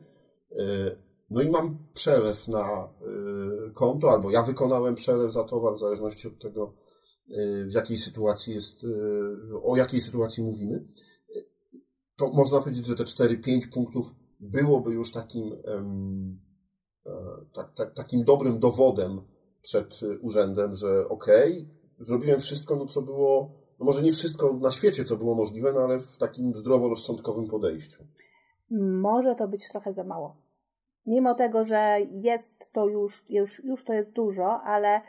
No 1.30 1.42
i 1.42 1.50
mam 1.50 1.78
przelew 1.94 2.49
na 2.49 2.88
y, 3.68 3.72
konto, 3.75 4.10
albo 4.10 4.30
ja 4.30 4.42
wykonałem 4.42 4.94
przelew 4.94 5.32
za 5.32 5.44
towar, 5.44 5.75
w 5.75 5.78
zależności 5.78 6.28
od 6.28 6.38
tego, 6.38 6.72
y, 7.28 7.66
w 7.66 7.72
jakiej 7.72 7.99
sytuacji 7.99 8.54
jest, 8.54 8.84
y, 8.84 8.88
o 9.62 9.76
jakiej 9.76 10.00
sytuacji 10.00 10.42
mówimy. 10.42 10.84
To 12.16 12.28
można 12.28 12.58
powiedzieć, 12.58 12.87
że 12.87 12.96
te 12.96 13.04
4-5 13.04 13.68
punktów 13.72 14.14
byłoby 14.40 14.90
już 14.90 15.12
takim, 15.12 15.52
e, 15.64 17.12
tak, 17.52 17.75
tak, 17.75 17.94
takim 17.94 18.25
dobrym 18.25 18.58
dowodem 18.58 19.20
przed 19.62 20.00
urzędem, 20.20 20.75
że 20.75 21.08
okej, 21.08 21.52
okay, 21.52 21.75
zrobiłem 21.99 22.40
wszystko, 22.40 22.76
no 22.76 22.87
co 22.87 23.02
było, 23.02 23.52
no 23.78 23.84
może 23.84 24.02
nie 24.02 24.12
wszystko 24.12 24.52
na 24.52 24.70
świecie, 24.70 25.04
co 25.04 25.16
było 25.16 25.34
możliwe, 25.34 25.72
no 25.72 25.80
ale 25.80 25.99
w 25.99 26.16
takim 26.16 26.54
zdroworozsądkowym 26.54 27.46
podejściu. 27.46 28.04
Może 29.00 29.34
to 29.34 29.49
być 29.49 29.68
trochę 29.68 29.92
za 29.92 30.04
mało 30.04 30.50
mimo 31.11 31.35
tego, 31.35 31.64
że 31.64 31.97
jest 32.11 32.73
to 32.73 32.87
już, 32.87 33.31
już, 33.31 33.64
już 33.64 33.85
to 33.85 33.93
jest 33.93 34.12
dużo, 34.12 34.62
ale 34.62 35.00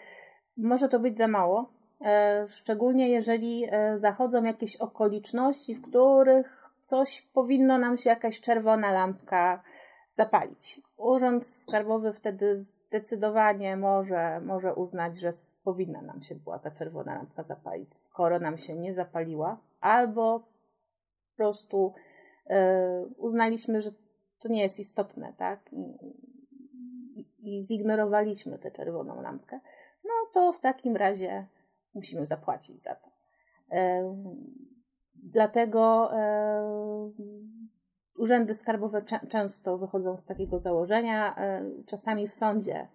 może 0.57 0.89
to 0.89 0.99
być 0.99 1.17
za 1.17 1.27
mało. 1.27 1.69
E, 2.01 2.45
szczególnie 2.49 3.09
jeżeli 3.09 3.65
e, 3.71 3.99
zachodzą 3.99 4.43
jakieś 4.43 4.77
okoliczności, 4.77 5.75
w 5.75 5.81
których 5.81 6.71
coś 6.81 7.21
powinno 7.21 7.77
nam 7.77 7.97
się 7.97 8.09
jakaś 8.09 8.41
czerwona 8.41 8.91
lampka 8.91 9.63
zapalić. 10.11 10.81
Urząd 10.97 11.47
Skarbowy 11.47 12.13
wtedy 12.13 12.57
zdecydowanie 12.57 13.77
może, 13.77 14.41
może 14.45 14.75
uznać, 14.75 15.19
że 15.19 15.31
powinna 15.63 16.01
nam 16.01 16.21
się 16.21 16.35
była 16.35 16.59
ta 16.59 16.71
czerwona 16.71 17.15
lampka 17.15 17.43
zapalić, 17.43 17.95
skoro 17.95 18.39
nam 18.39 18.57
się 18.57 18.75
nie 18.75 18.93
zapaliła, 18.93 19.57
albo 19.81 20.39
po 20.39 21.37
prostu 21.37 21.93
e, 22.49 23.05
uznaliśmy, 23.17 23.81
że 23.81 23.91
to 24.41 24.49
nie 24.49 24.61
jest 24.63 24.79
istotne, 24.79 25.33
tak? 25.37 25.69
I, 27.15 27.25
i 27.39 27.61
zignorowaliśmy 27.61 28.59
tę 28.59 28.71
czerwoną 28.71 29.21
lampkę, 29.21 29.59
no 30.03 30.11
to 30.33 30.53
w 30.53 30.59
takim 30.59 30.95
razie 30.95 31.47
musimy 31.93 32.25
zapłacić 32.25 32.83
za 32.83 32.95
to. 32.95 33.09
E, 33.71 34.15
dlatego 35.15 36.13
e, 36.13 37.11
urzędy 38.17 38.55
skarbowe 38.55 39.03
często 39.29 39.77
wychodzą 39.77 40.17
z 40.17 40.25
takiego 40.25 40.59
założenia. 40.59 41.35
E, 41.37 41.71
czasami 41.85 42.27
w 42.27 42.35
sądzie 42.35 42.87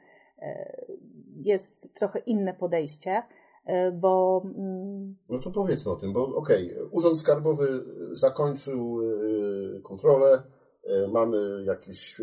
jest 1.37 1.95
trochę 1.95 2.19
inne 2.19 2.55
podejście, 2.55 3.23
bo. 3.93 4.43
Mm, 4.45 5.17
no 5.29 5.39
to 5.39 5.51
powiedzmy 5.51 5.93
o 5.93 5.97
tym, 5.97 6.13
bo 6.13 6.37
okej, 6.37 6.73
okay, 6.73 6.89
Urząd 6.91 7.19
Skarbowy 7.19 7.85
zakończył 8.13 8.99
kontrolę, 9.83 10.43
mamy 11.13 11.65
jakiś 11.65 12.21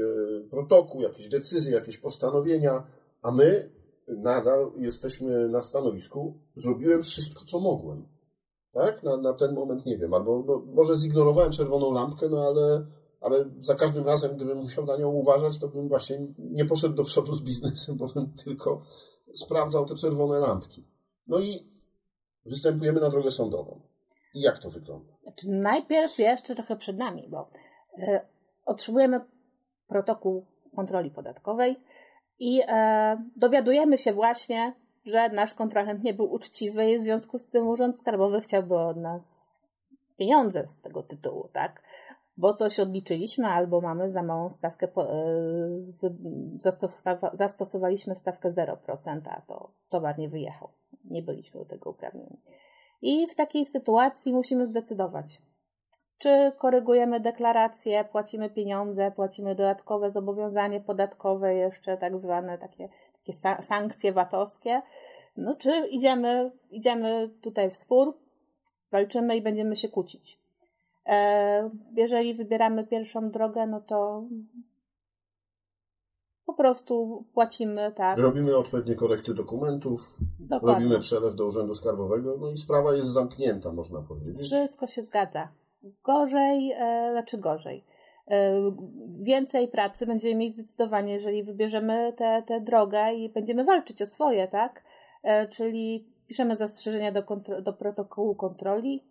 protokół, 0.49 1.01
jakieś 1.01 1.27
decyzje, 1.27 1.73
jakieś 1.73 1.97
postanowienia, 1.97 2.87
a 3.21 3.31
my 3.31 3.69
nadal 4.07 4.71
jesteśmy 4.77 5.49
na 5.49 5.61
stanowisku, 5.61 6.39
zrobiłem 6.55 7.03
wszystko, 7.03 7.45
co 7.45 7.59
mogłem. 7.59 8.07
Tak? 8.73 9.03
Na, 9.03 9.17
na 9.17 9.33
ten 9.33 9.53
moment 9.53 9.85
nie 9.85 9.97
wiem. 9.97 10.13
Albo 10.13 10.43
no, 10.47 10.63
może 10.73 10.95
zignorowałem 10.95 11.51
czerwoną 11.51 11.93
lampkę, 11.93 12.29
no 12.29 12.37
ale, 12.41 12.85
ale 13.21 13.49
za 13.61 13.75
każdym 13.75 14.05
razem, 14.05 14.35
gdybym 14.35 14.57
musiał 14.57 14.85
na 14.85 14.97
nią 14.97 15.11
uważać, 15.11 15.59
to 15.59 15.67
bym 15.67 15.89
właśnie 15.89 16.27
nie 16.37 16.65
poszedł 16.65 16.95
do 16.95 17.03
przodu 17.03 17.33
z 17.33 17.41
biznesem, 17.41 17.97
bo 17.97 18.07
bym 18.07 18.33
tylko 18.45 18.81
sprawdzał 19.35 19.85
te 19.85 19.95
czerwone 19.95 20.39
lampki. 20.39 20.87
No 21.27 21.39
i 21.39 21.73
występujemy 22.45 23.01
na 23.01 23.09
drogę 23.09 23.31
sądową. 23.31 23.81
I 24.33 24.41
jak 24.41 24.59
to 24.59 24.69
wygląda? 24.69 25.13
Znaczy, 25.23 25.49
najpierw 25.49 26.19
jeszcze 26.19 26.55
trochę 26.55 26.77
przed 26.77 26.97
nami, 26.97 27.27
bo 27.29 27.49
y, 27.99 28.19
otrzymujemy 28.65 29.19
protokół 29.87 30.45
z 30.61 30.75
kontroli 30.75 31.11
podatkowej, 31.11 31.77
i 32.39 32.61
e, 32.67 33.23
dowiadujemy 33.35 33.97
się 33.97 34.13
właśnie, 34.13 34.73
że 35.05 35.29
nasz 35.29 35.53
kontrahent 35.53 36.03
nie 36.03 36.13
był 36.13 36.33
uczciwy 36.33 36.91
i 36.91 36.97
w 36.97 37.01
związku 37.01 37.37
z 37.37 37.49
tym 37.49 37.67
Urząd 37.67 37.99
Skarbowy 37.99 38.41
chciałby 38.41 38.77
od 38.77 38.97
nas 38.97 39.53
pieniądze 40.17 40.67
z 40.67 40.81
tego 40.81 41.03
tytułu, 41.03 41.49
tak? 41.53 41.81
Bo 42.37 42.53
coś 42.53 42.79
odliczyliśmy 42.79 43.47
albo 43.47 43.81
mamy 43.81 44.11
za 44.11 44.23
małą 44.23 44.49
stawkę, 44.49 44.87
e, 44.97 45.03
zastosowaliśmy 47.33 48.15
stawkę 48.15 48.51
0%, 48.51 49.21
a 49.25 49.41
to 49.41 49.71
towar 49.89 50.19
nie 50.19 50.29
wyjechał. 50.29 50.69
Nie 51.05 51.21
byliśmy 51.21 51.59
do 51.59 51.65
tego 51.65 51.89
uprawnieni. 51.89 52.37
I 53.01 53.27
w 53.27 53.35
takiej 53.35 53.65
sytuacji 53.65 54.33
musimy 54.33 54.65
zdecydować, 54.65 55.41
czy 56.17 56.51
korygujemy 56.57 57.19
deklarację, 57.19 58.05
płacimy 58.11 58.49
pieniądze, 58.49 59.11
płacimy 59.11 59.55
dodatkowe 59.55 60.11
zobowiązanie 60.11 60.79
podatkowe, 60.79 61.55
jeszcze 61.55 61.97
tak 61.97 62.19
zwane 62.19 62.57
takie, 62.57 62.89
takie 63.13 63.63
sankcje 63.63 64.13
VAT-owskie, 64.13 64.81
no 65.37 65.55
czy 65.55 65.87
idziemy, 65.91 66.51
idziemy 66.71 67.29
tutaj 67.41 67.71
w 67.71 67.77
spór, 67.77 68.17
walczymy 68.91 69.37
i 69.37 69.41
będziemy 69.41 69.75
się 69.75 69.89
kłócić. 69.89 70.39
E, 71.05 71.69
jeżeli 71.95 72.33
wybieramy 72.33 72.87
pierwszą 72.87 73.31
drogę, 73.31 73.67
no 73.67 73.81
to 73.81 74.23
po 76.45 76.53
prostu 76.53 77.25
płacimy, 77.33 77.91
tak. 77.95 78.19
Robimy 78.19 78.57
odpowiednie 78.57 78.95
korekty 78.95 79.33
dokumentów, 79.33 80.17
Dokładnie. 80.39 80.83
robimy 80.83 80.99
przelew 80.99 81.35
do 81.35 81.45
Urzędu 81.45 81.75
Skarbowego, 81.75 82.37
no 82.39 82.51
i 82.51 82.57
sprawa 82.57 82.93
jest 82.93 83.07
zamknięta, 83.07 83.71
można 83.71 84.01
powiedzieć. 84.01 84.45
Wszystko 84.47 84.87
się 84.87 85.03
zgadza 85.03 85.47
gorzej, 86.03 86.71
e, 86.71 87.09
znaczy 87.11 87.37
gorzej. 87.37 87.83
E, 88.27 88.71
więcej 89.19 89.67
pracy 89.67 90.05
będziemy 90.05 90.35
mieć 90.35 90.53
zdecydowanie, 90.53 91.13
jeżeli 91.13 91.43
wybierzemy 91.43 92.13
tę 92.47 92.61
drogę 92.61 93.13
i 93.13 93.29
będziemy 93.29 93.63
walczyć 93.63 94.01
o 94.01 94.05
swoje, 94.05 94.47
tak? 94.47 94.83
E, 95.23 95.47
czyli 95.47 96.05
piszemy 96.27 96.55
zastrzeżenia 96.55 97.11
do, 97.11 97.23
do 97.61 97.73
protokołu 97.73 98.35
kontroli. 98.35 99.03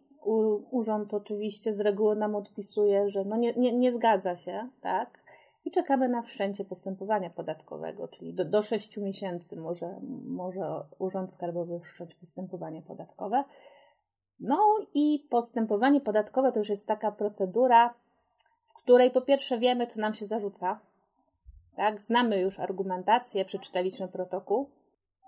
Urząd 0.70 1.14
oczywiście 1.14 1.72
z 1.72 1.80
reguły 1.80 2.16
nam 2.16 2.34
odpisuje, 2.34 3.08
że 3.08 3.24
no 3.24 3.36
nie, 3.36 3.52
nie, 3.52 3.72
nie 3.72 3.92
zgadza 3.92 4.36
się, 4.36 4.68
tak? 4.80 5.22
I 5.64 5.70
czekamy 5.70 6.08
na 6.08 6.22
wszczęcie 6.22 6.64
postępowania 6.64 7.30
podatkowego, 7.30 8.08
czyli 8.08 8.34
do, 8.34 8.44
do 8.44 8.62
6 8.62 8.96
miesięcy 8.96 9.56
może, 9.56 10.00
może 10.26 10.84
Urząd 10.98 11.34
Skarbowy 11.34 11.80
wszcząć 11.80 12.14
postępowanie 12.14 12.82
podatkowe. 12.82 13.44
No 14.42 14.58
i 14.94 15.26
postępowanie 15.30 16.00
podatkowe 16.00 16.52
to 16.52 16.58
już 16.58 16.68
jest 16.68 16.86
taka 16.86 17.12
procedura, 17.12 17.94
w 18.64 18.72
której 18.72 19.10
po 19.10 19.20
pierwsze 19.20 19.58
wiemy, 19.58 19.86
co 19.86 20.00
nam 20.00 20.14
się 20.14 20.26
zarzuca. 20.26 20.80
Tak, 21.76 22.02
znamy 22.02 22.40
już 22.40 22.60
argumentację, 22.60 23.44
przeczytaliśmy 23.44 24.08
protokół. 24.08 24.70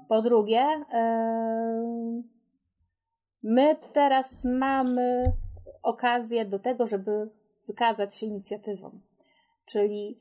Po 0.08 0.22
drugie, 0.22 0.66
yy, 0.92 2.22
my 3.42 3.76
teraz 3.92 4.44
mamy 4.44 5.32
okazję 5.82 6.44
do 6.44 6.58
tego, 6.58 6.86
żeby 6.86 7.30
wykazać 7.68 8.14
się 8.14 8.26
inicjatywą. 8.26 8.90
Czyli 9.66 10.18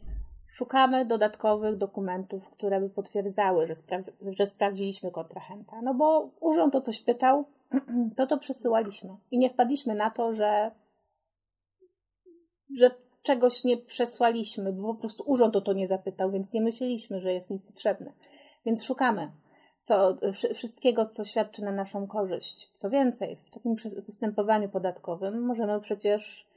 szukamy 0.53 1.05
dodatkowych 1.05 1.77
dokumentów, 1.77 2.49
które 2.49 2.81
by 2.81 2.89
potwierdzały, 2.89 3.67
że, 3.67 3.75
spra 3.75 3.99
że 4.31 4.47
sprawdziliśmy 4.47 5.11
kontrahenta. 5.11 5.81
No 5.81 5.93
bo 5.93 6.29
urząd 6.39 6.75
o 6.75 6.81
coś 6.81 7.03
pytał, 7.03 7.45
to 8.17 8.27
to 8.27 8.37
przesyłaliśmy. 8.37 9.09
I 9.31 9.37
nie 9.37 9.49
wpadliśmy 9.49 9.95
na 9.95 10.11
to, 10.11 10.33
że, 10.33 10.71
że 12.77 12.91
czegoś 13.23 13.63
nie 13.63 13.77
przesłaliśmy, 13.77 14.73
bo 14.73 14.93
po 14.93 14.99
prostu 14.99 15.23
urząd 15.27 15.55
o 15.55 15.61
to 15.61 15.73
nie 15.73 15.87
zapytał, 15.87 16.31
więc 16.31 16.53
nie 16.53 16.61
myśleliśmy, 16.61 17.19
że 17.19 17.33
jest 17.33 17.49
mu 17.49 17.59
potrzebne. 17.59 18.13
Więc 18.65 18.83
szukamy 18.83 19.31
co, 19.83 20.17
wszystkiego, 20.53 21.05
co 21.09 21.25
świadczy 21.25 21.61
na 21.61 21.71
naszą 21.71 22.07
korzyść. 22.07 22.71
Co 22.73 22.89
więcej, 22.89 23.35
w 23.35 23.51
takim 23.51 23.75
postępowaniu 24.05 24.69
podatkowym 24.69 25.45
możemy 25.45 25.79
przecież 25.81 26.47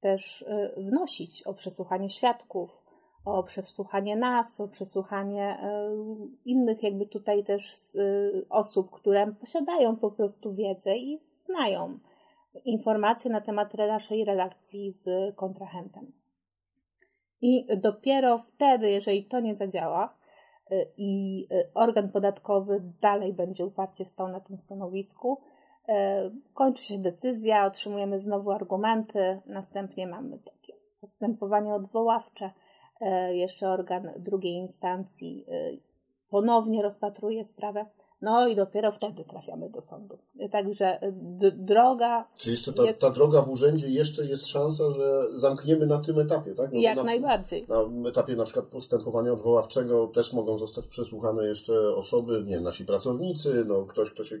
też 0.00 0.42
y, 0.42 0.74
wnosić 0.76 1.42
o 1.42 1.54
przesłuchanie 1.54 2.10
świadków, 2.10 2.79
o 3.24 3.42
przesłuchanie 3.42 4.16
nas, 4.16 4.60
o 4.60 4.68
przesłuchanie 4.68 5.58
e, 5.62 5.90
innych 6.44 6.82
jakby 6.82 7.06
tutaj 7.06 7.44
też 7.44 7.62
e, 7.96 8.02
osób, 8.48 8.90
które 8.90 9.32
posiadają 9.40 9.96
po 9.96 10.10
prostu 10.10 10.54
wiedzę 10.54 10.96
i 10.96 11.20
znają 11.32 11.98
informacje 12.64 13.30
na 13.30 13.40
temat 13.40 13.74
naszej 13.74 14.24
relacji 14.24 14.92
z 14.92 15.36
kontrahentem. 15.36 16.12
I 17.40 17.66
dopiero 17.76 18.38
wtedy, 18.38 18.90
jeżeli 18.90 19.24
to 19.24 19.40
nie 19.40 19.54
zadziała 19.54 20.14
e, 20.70 20.76
i 20.96 21.46
organ 21.74 22.10
podatkowy 22.10 22.82
dalej 23.00 23.32
będzie 23.32 23.66
uparcie 23.66 24.04
stał 24.04 24.28
na 24.28 24.40
tym 24.40 24.58
stanowisku, 24.58 25.40
kończy 26.54 26.82
się 26.84 26.98
decyzja, 26.98 27.66
otrzymujemy 27.66 28.20
znowu 28.20 28.50
argumenty, 28.50 29.40
następnie 29.46 30.06
mamy 30.06 30.38
takie 30.38 30.72
postępowanie 31.00 31.74
odwoławcze 31.74 32.50
jeszcze 33.32 33.68
organ 33.68 34.10
drugiej 34.16 34.54
instancji 34.54 35.44
e, 35.48 35.70
ponownie 36.30 36.82
rozpatruje 36.82 37.44
sprawę. 37.44 37.86
No 38.22 38.48
i 38.48 38.56
dopiero 38.56 38.92
wtedy 38.92 39.24
trafiamy 39.24 39.70
do 39.70 39.82
sądu. 39.82 40.18
Także 40.52 41.00
droga. 41.52 42.28
Czy 42.36 42.50
jeszcze 42.50 42.72
ta, 42.72 42.84
jest... 42.84 43.00
ta, 43.00 43.10
droga 43.10 43.42
w 43.42 43.50
urzędzie 43.50 43.88
jeszcze 43.88 44.24
jest 44.24 44.46
szansa, 44.46 44.90
że 44.90 45.22
zamkniemy 45.32 45.86
na 45.86 45.98
tym 45.98 46.18
etapie, 46.18 46.54
tak? 46.54 46.72
No 46.72 46.80
Jak 46.80 46.96
na, 46.96 47.02
najbardziej. 47.02 47.66
Na 47.68 48.08
etapie 48.08 48.36
na 48.36 48.44
przykład 48.44 48.66
postępowania 48.66 49.32
odwoławczego 49.32 50.06
też 50.06 50.32
mogą 50.32 50.58
zostać 50.58 50.86
przesłuchane 50.86 51.46
jeszcze 51.46 51.94
osoby, 51.94 52.44
nie 52.46 52.60
nasi 52.60 52.84
pracownicy, 52.84 53.64
no 53.64 53.82
ktoś, 53.82 54.10
kto 54.10 54.24
się 54.24 54.38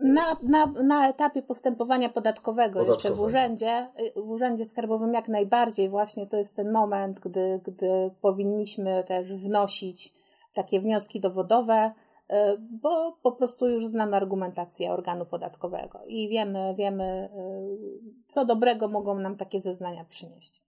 na, 0.00 0.36
na, 0.42 0.66
na 0.66 1.08
etapie 1.08 1.42
postępowania 1.42 2.08
podatkowego, 2.08 2.82
jeszcze 2.82 3.10
w 3.10 3.20
urzędzie, 3.20 3.88
w 4.16 4.30
urzędzie 4.30 4.66
skarbowym 4.66 5.14
jak 5.14 5.28
najbardziej 5.28 5.88
właśnie 5.88 6.26
to 6.26 6.36
jest 6.36 6.56
ten 6.56 6.72
moment, 6.72 7.20
gdy, 7.20 7.60
gdy 7.64 8.10
powinniśmy 8.20 9.04
też 9.08 9.34
wnosić 9.34 10.14
takie 10.54 10.80
wnioski 10.80 11.20
dowodowe, 11.20 11.92
y, 12.30 12.34
bo 12.82 13.18
po 13.22 13.32
prostu 13.32 13.68
już 13.68 13.86
znamy 13.86 14.16
argumentację 14.16 14.92
organu 14.92 15.26
podatkowego 15.26 16.00
i 16.06 16.28
wiemy, 16.28 16.74
wiemy 16.78 17.30
y, 17.36 18.24
co 18.28 18.44
dobrego 18.44 18.88
mogą 18.88 19.18
nam 19.18 19.36
takie 19.36 19.60
zeznania 19.60 20.04
przynieść. 20.04 20.62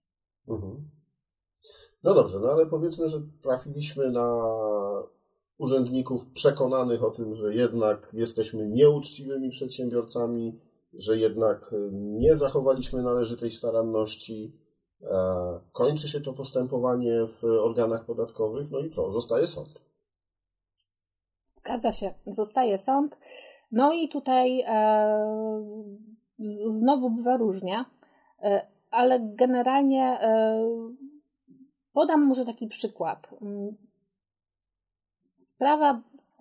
Mhm. 0.47 0.89
No 2.03 2.13
dobrze, 2.13 2.39
no 2.39 2.49
ale 2.49 2.65
powiedzmy, 2.65 3.07
że 3.07 3.17
trafiliśmy 3.43 4.11
na 4.11 4.41
urzędników 5.61 6.29
przekonanych 6.29 7.03
o 7.03 7.11
tym, 7.11 7.33
że 7.33 7.55
jednak 7.55 8.09
jesteśmy 8.13 8.67
nieuczciwymi 8.67 9.49
przedsiębiorcami 9.49 10.59
że 10.93 11.17
jednak 11.17 11.75
nie 11.91 12.37
zachowaliśmy 12.37 13.03
należytej 13.03 13.51
staranności, 13.51 14.55
kończy 15.71 16.07
się 16.07 16.21
to 16.21 16.33
postępowanie 16.33 17.25
w 17.27 17.43
organach 17.43 18.05
podatkowych, 18.05 18.71
no 18.71 18.79
i 18.79 18.91
co? 18.91 19.11
Zostaje 19.11 19.47
sąd. 19.47 19.81
Zgadza 21.55 21.91
się, 21.91 22.13
zostaje 22.27 22.77
sąd. 22.77 23.17
No 23.71 23.93
i 23.93 24.09
tutaj 24.09 24.61
e, 24.61 25.85
znowu 26.67 27.09
bywa 27.09 27.37
różnie, 27.37 27.85
e, 28.43 28.67
ale 28.91 29.19
generalnie 29.19 30.19
e, 30.21 30.61
podam 31.93 32.25
może 32.25 32.45
taki 32.45 32.67
przykład. 32.67 33.29
Sprawa 35.41 36.01
z 36.17 36.39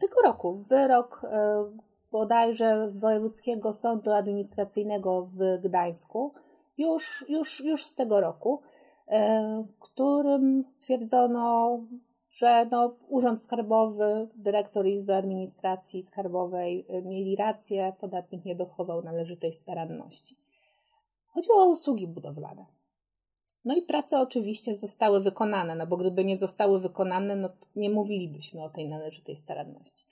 tego 0.00 0.22
roku, 0.24 0.54
wyrok 0.68 1.22
e, 1.24 1.64
bodajże 2.12 2.90
Wojewódzkiego 2.94 3.72
Sądu 3.72 4.10
Administracyjnego 4.10 5.22
w 5.22 5.62
Gdańsku, 5.62 6.32
już, 6.78 7.24
już, 7.28 7.64
już 7.64 7.86
z 7.86 7.94
tego 7.94 8.20
roku, 8.20 8.62
e, 9.08 9.64
którym 9.80 10.64
stwierdzono, 10.64 11.80
że 12.30 12.66
no, 12.70 12.96
Urząd 13.08 13.42
Skarbowy, 13.42 14.28
dyrektor 14.34 14.86
Izby 14.86 15.14
Administracji 15.14 16.02
Skarbowej 16.02 16.86
e, 16.88 17.02
mieli 17.02 17.36
rację, 17.36 17.92
podatnik 18.00 18.44
nie 18.44 18.56
dochował 18.56 19.02
należytej 19.02 19.52
staranności. 19.52 20.36
Chodziło 21.26 21.56
o 21.56 21.68
usługi 21.68 22.08
budowlane. 22.08 22.66
No 23.64 23.74
i 23.76 23.82
prace 23.82 24.20
oczywiście 24.20 24.76
zostały 24.76 25.20
wykonane, 25.20 25.74
no 25.74 25.86
bo 25.86 25.96
gdyby 25.96 26.24
nie 26.24 26.38
zostały 26.38 26.80
wykonane, 26.80 27.36
no 27.36 27.48
to 27.48 27.66
nie 27.76 27.90
mówilibyśmy 27.90 28.64
o 28.64 28.70
tej 28.70 28.88
należytej 28.88 29.36
staranności. 29.36 30.06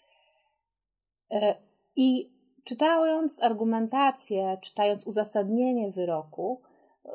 E, 1.31 1.55
I 1.97 2.31
czytając 2.65 3.43
argumentację, 3.43 4.59
czytając 4.63 5.07
uzasadnienie 5.07 5.91
wyroku, 5.91 6.61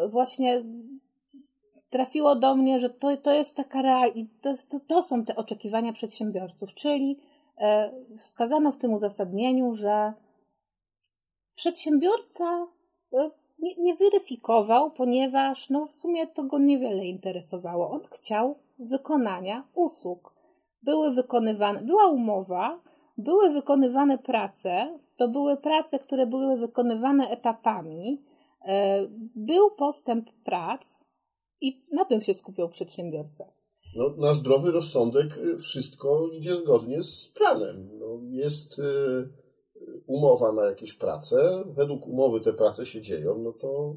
właśnie 0.10 0.64
trafiło 1.90 2.36
do 2.36 2.56
mnie, 2.56 2.80
że 2.80 2.90
to, 2.90 3.18
to 3.18 3.34
jest 3.34 3.58
taka 3.58 3.82
real... 3.82 4.12
to, 4.42 4.54
to, 4.88 5.02
są 5.02 5.24
te 5.24 5.36
oczekiwania 5.36 5.94
przedsiębiorców, 5.94 6.74
czyli 6.74 7.20
e, 7.58 7.92
wskazano 8.18 8.72
w 8.72 8.78
tym 8.78 8.94
uzasadnieniu, 8.94 9.76
że 9.76 10.14
przedsiębiorca 11.56 12.68
e, 13.14 13.32
nie, 13.60 13.76
nie 13.78 13.96
weryfikował, 13.96 14.92
ponieważ 14.92 15.70
no, 15.70 15.86
w 15.86 15.92
sumie 15.92 16.28
to 16.28 16.44
go 16.44 16.60
niewiele 16.60 17.06
interesowało. 17.06 17.90
On 17.90 18.02
chciał 18.12 18.60
wykonania 18.80 19.68
usług. 19.76 20.36
Były 20.84 21.14
wykonywane, 21.14 21.82
była 21.82 22.08
umowa, 22.08 22.82
były 23.18 23.50
wykonywane 23.50 24.18
prace, 24.18 25.00
to 25.18 25.28
były 25.28 25.58
prace, 25.58 26.00
które 26.00 26.28
były 26.28 26.58
wykonywane 26.58 27.30
etapami, 27.30 28.22
e, 28.66 29.08
był 29.36 29.72
postęp 29.72 30.32
prac 30.44 31.06
i 31.62 31.86
na 31.92 32.06
tym 32.06 32.22
się 32.22 32.34
skupiał 32.34 32.70
przedsiębiorca. 32.70 33.46
No, 33.96 34.16
na 34.18 34.34
zdrowy 34.34 34.72
rozsądek 34.72 35.38
y, 35.38 35.58
wszystko 35.58 36.28
idzie 36.34 36.56
zgodnie 36.56 37.04
z 37.04 37.32
planem. 37.36 37.90
No, 38.00 38.20
jest 38.32 38.80
y, 38.80 38.84
umowa 40.08 40.52
na 40.52 40.66
jakieś 40.66 40.94
prace, 40.94 41.64
według 41.66 42.08
umowy 42.08 42.42
te 42.42 42.54
prace 42.54 42.86
się 42.86 43.02
dzieją, 43.02 43.38
no 43.38 43.52
to 43.52 43.94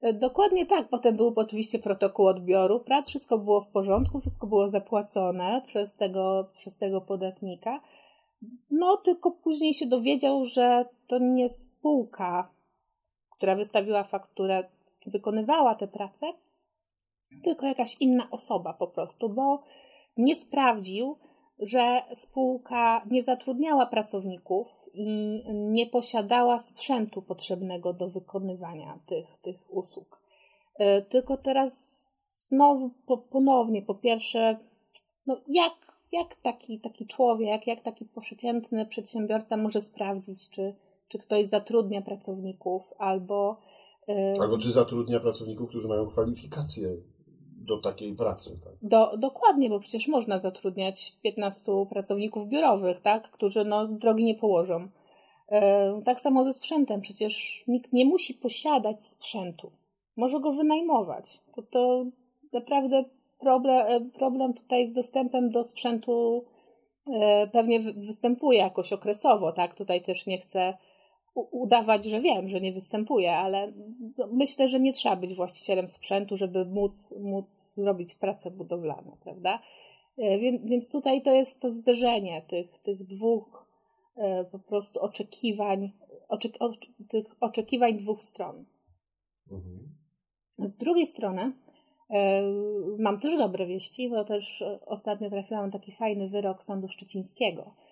e, 0.00 0.12
Dokładnie 0.12 0.66
tak. 0.66 0.88
Potem 0.88 1.16
był 1.16 1.32
oczywiście 1.36 1.78
protokół 1.78 2.26
odbioru 2.26 2.80
prac, 2.80 3.08
wszystko 3.08 3.38
było 3.38 3.60
w 3.60 3.68
porządku, 3.68 4.20
wszystko 4.20 4.46
było 4.46 4.68
zapłacone 4.68 5.62
przez 5.66 5.96
tego, 5.96 6.50
przez 6.58 6.76
tego 6.76 7.00
podatnika. 7.00 7.80
No, 8.70 8.96
tylko 8.96 9.30
później 9.30 9.74
się 9.74 9.86
dowiedział, 9.86 10.44
że 10.44 10.84
to 11.06 11.18
nie 11.18 11.50
spółka, 11.50 12.50
która 13.30 13.56
wystawiła 13.56 14.04
fakturę, 14.04 14.64
wykonywała 15.06 15.74
te 15.74 15.88
prace, 15.88 16.26
tylko 17.44 17.66
jakaś 17.66 17.96
inna 18.00 18.28
osoba 18.30 18.72
po 18.72 18.86
prostu, 18.86 19.28
bo 19.28 19.62
nie 20.16 20.36
sprawdził, 20.36 21.16
że 21.60 22.02
spółka 22.14 23.02
nie 23.10 23.22
zatrudniała 23.22 23.86
pracowników 23.86 24.68
i 24.94 25.42
nie 25.54 25.86
posiadała 25.86 26.58
sprzętu 26.58 27.22
potrzebnego 27.22 27.92
do 27.92 28.08
wykonywania 28.08 28.98
tych, 29.06 29.26
tych 29.42 29.56
usług. 29.68 30.20
E, 30.78 31.02
tylko 31.02 31.36
teraz 31.36 31.98
znowu 32.48 32.90
ponownie, 33.30 33.82
po 33.82 33.94
pierwsze, 33.94 34.58
no 35.26 35.40
jak, 35.48 35.72
jak 36.12 36.36
taki, 36.42 36.80
taki 36.80 37.06
człowiek, 37.06 37.66
jak 37.66 37.82
taki 37.82 38.08
przeciętny 38.20 38.86
przedsiębiorca 38.86 39.56
może 39.56 39.80
sprawdzić, 39.80 40.50
czy, 40.50 40.74
czy 41.08 41.18
ktoś 41.18 41.46
zatrudnia 41.46 42.02
pracowników 42.02 42.94
albo. 42.98 43.60
E, 44.08 44.32
albo 44.40 44.58
czy 44.58 44.70
zatrudnia 44.70 45.20
pracowników, 45.20 45.68
którzy 45.68 45.88
mają 45.88 46.06
kwalifikacje 46.06 46.88
do 47.68 47.78
takiej 47.78 48.14
pracy. 48.14 48.60
Tak? 48.64 48.72
Do, 48.82 49.16
dokładnie, 49.16 49.70
bo 49.70 49.80
przecież 49.80 50.08
można 50.08 50.38
zatrudniać 50.38 51.12
15 51.22 51.72
pracowników 51.90 52.48
biurowych, 52.48 53.00
tak, 53.02 53.30
którzy 53.30 53.64
no, 53.64 53.88
drogi 53.88 54.24
nie 54.24 54.34
położą. 54.34 54.88
E, 55.48 56.02
tak 56.04 56.20
samo 56.20 56.44
ze 56.44 56.52
sprzętem. 56.52 57.00
Przecież 57.00 57.64
nikt 57.68 57.92
nie 57.92 58.04
musi 58.04 58.34
posiadać 58.34 59.06
sprzętu. 59.06 59.72
Może 60.16 60.40
go 60.40 60.52
wynajmować. 60.52 61.24
To, 61.54 61.62
to 61.62 62.04
naprawdę 62.52 63.04
problem, 63.40 63.86
e, 63.86 64.00
problem 64.18 64.54
tutaj 64.54 64.86
z 64.86 64.94
dostępem 64.94 65.50
do 65.50 65.64
sprzętu 65.64 66.44
e, 67.06 67.46
pewnie 67.46 67.80
występuje 67.80 68.58
jakoś 68.58 68.92
okresowo. 68.92 69.52
Tak? 69.52 69.74
Tutaj 69.74 70.02
też 70.02 70.26
nie 70.26 70.38
chcę 70.38 70.74
udawać, 71.50 72.04
że 72.04 72.20
wiem, 72.20 72.48
że 72.48 72.60
nie 72.60 72.72
występuje, 72.72 73.36
ale 73.36 73.72
myślę, 74.32 74.68
że 74.68 74.80
nie 74.80 74.92
trzeba 74.92 75.16
być 75.16 75.34
właścicielem 75.34 75.88
sprzętu, 75.88 76.36
żeby 76.36 76.64
móc, 76.64 77.14
móc 77.20 77.74
zrobić 77.74 78.14
pracę 78.14 78.50
budowlaną, 78.50 79.16
prawda? 79.22 79.62
Więc 80.64 80.92
tutaj 80.92 81.22
to 81.22 81.32
jest 81.32 81.62
to 81.62 81.70
zderzenie 81.70 82.42
tych, 82.48 82.78
tych 82.82 83.06
dwóch 83.06 83.68
E, 84.18 84.44
po 84.44 84.58
prostu 84.58 85.00
oczekiwań, 85.00 85.92
oczek 86.28 86.52
tych 87.08 87.26
oczekiwań 87.40 87.98
dwóch 87.98 88.22
stron. 88.22 88.64
Mhm. 89.50 89.88
Z 90.58 90.76
drugiej 90.76 91.06
strony 91.06 91.52
e, 92.10 92.42
mam 92.98 93.20
też 93.20 93.36
dobre 93.36 93.66
wieści, 93.66 94.08
bo 94.08 94.24
też 94.24 94.64
ostatnio 94.86 95.30
trafiłam 95.30 95.66
na 95.66 95.72
taki 95.72 95.92
fajny 95.92 96.28
wyrok 96.28 96.62
Sądu 96.62 96.88
Szczecińskiego 96.88 97.62
e, 97.62 97.87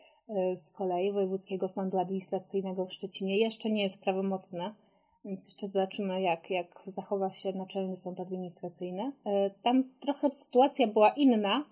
z 0.57 0.71
kolei 0.71 1.13
Wojewódzkiego 1.13 1.69
Sądu 1.69 1.99
Administracyjnego 1.99 2.87
w 2.87 2.93
Szczecinie. 2.93 3.39
Jeszcze 3.39 3.71
nie 3.71 3.83
jest 3.83 4.03
prawomocne, 4.03 4.75
więc 5.25 5.45
jeszcze 5.45 5.69
zobaczymy, 5.69 6.23
jak, 6.23 6.51
jak 6.51 6.83
zachowa 6.87 7.31
się 7.31 7.53
Naczelny 7.53 7.97
Sąd 7.97 8.21
Administracyjny. 8.21 9.13
Tam 9.63 9.85
trochę 10.01 10.31
sytuacja 10.35 10.87
była 10.87 11.11
inna, 11.11 11.65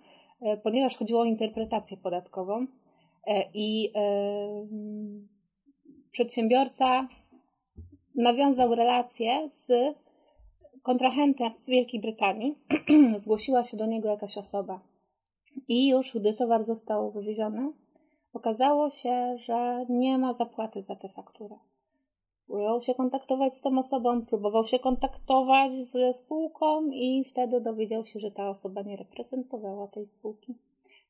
ponieważ 0.62 0.96
chodziło 0.96 1.20
o 1.20 1.24
interpretację 1.24 1.96
podatkową 1.96 2.66
I 3.54 3.92
przedsiębiorca 6.10 7.08
nawiązał 8.14 8.74
relację 8.74 9.48
z 9.52 9.94
kontrahentem 10.82 11.52
z 11.58 11.68
Wielkiej 11.68 12.00
Brytanii. 12.00 12.54
Zgłosiła 13.16 13.64
się 13.64 13.76
do 13.76 13.86
niego 13.86 14.08
jakaś 14.08 14.38
osoba. 14.38 14.80
I 15.68 15.88
już, 15.88 16.12
gdy 16.14 16.32
towar 16.32 16.64
został 16.64 17.12
wywieziony, 17.12 17.72
okazało 18.34 18.90
się, 18.90 19.38
że 19.38 19.86
nie 19.88 20.18
ma 20.18 20.32
zapłaty 20.32 20.82
za 20.82 20.96
tę 20.96 21.08
fakturę. 21.08 21.56
Próbował 22.46 22.82
się 22.82 22.94
kontaktować 22.94 23.54
z 23.54 23.62
tą 23.62 23.78
osobą, 23.78 24.26
próbował 24.26 24.66
się 24.66 24.78
kontaktować 24.78 25.72
ze 25.72 26.12
spółką 26.12 26.86
i 26.86 27.24
wtedy 27.24 27.60
dowiedział 27.60 28.06
się, 28.06 28.20
że 28.20 28.30
ta 28.30 28.48
osoba 28.48 28.82
nie 28.82 28.96
reprezentowała 28.96 29.88
tej 29.88 30.06
spółki. 30.06 30.54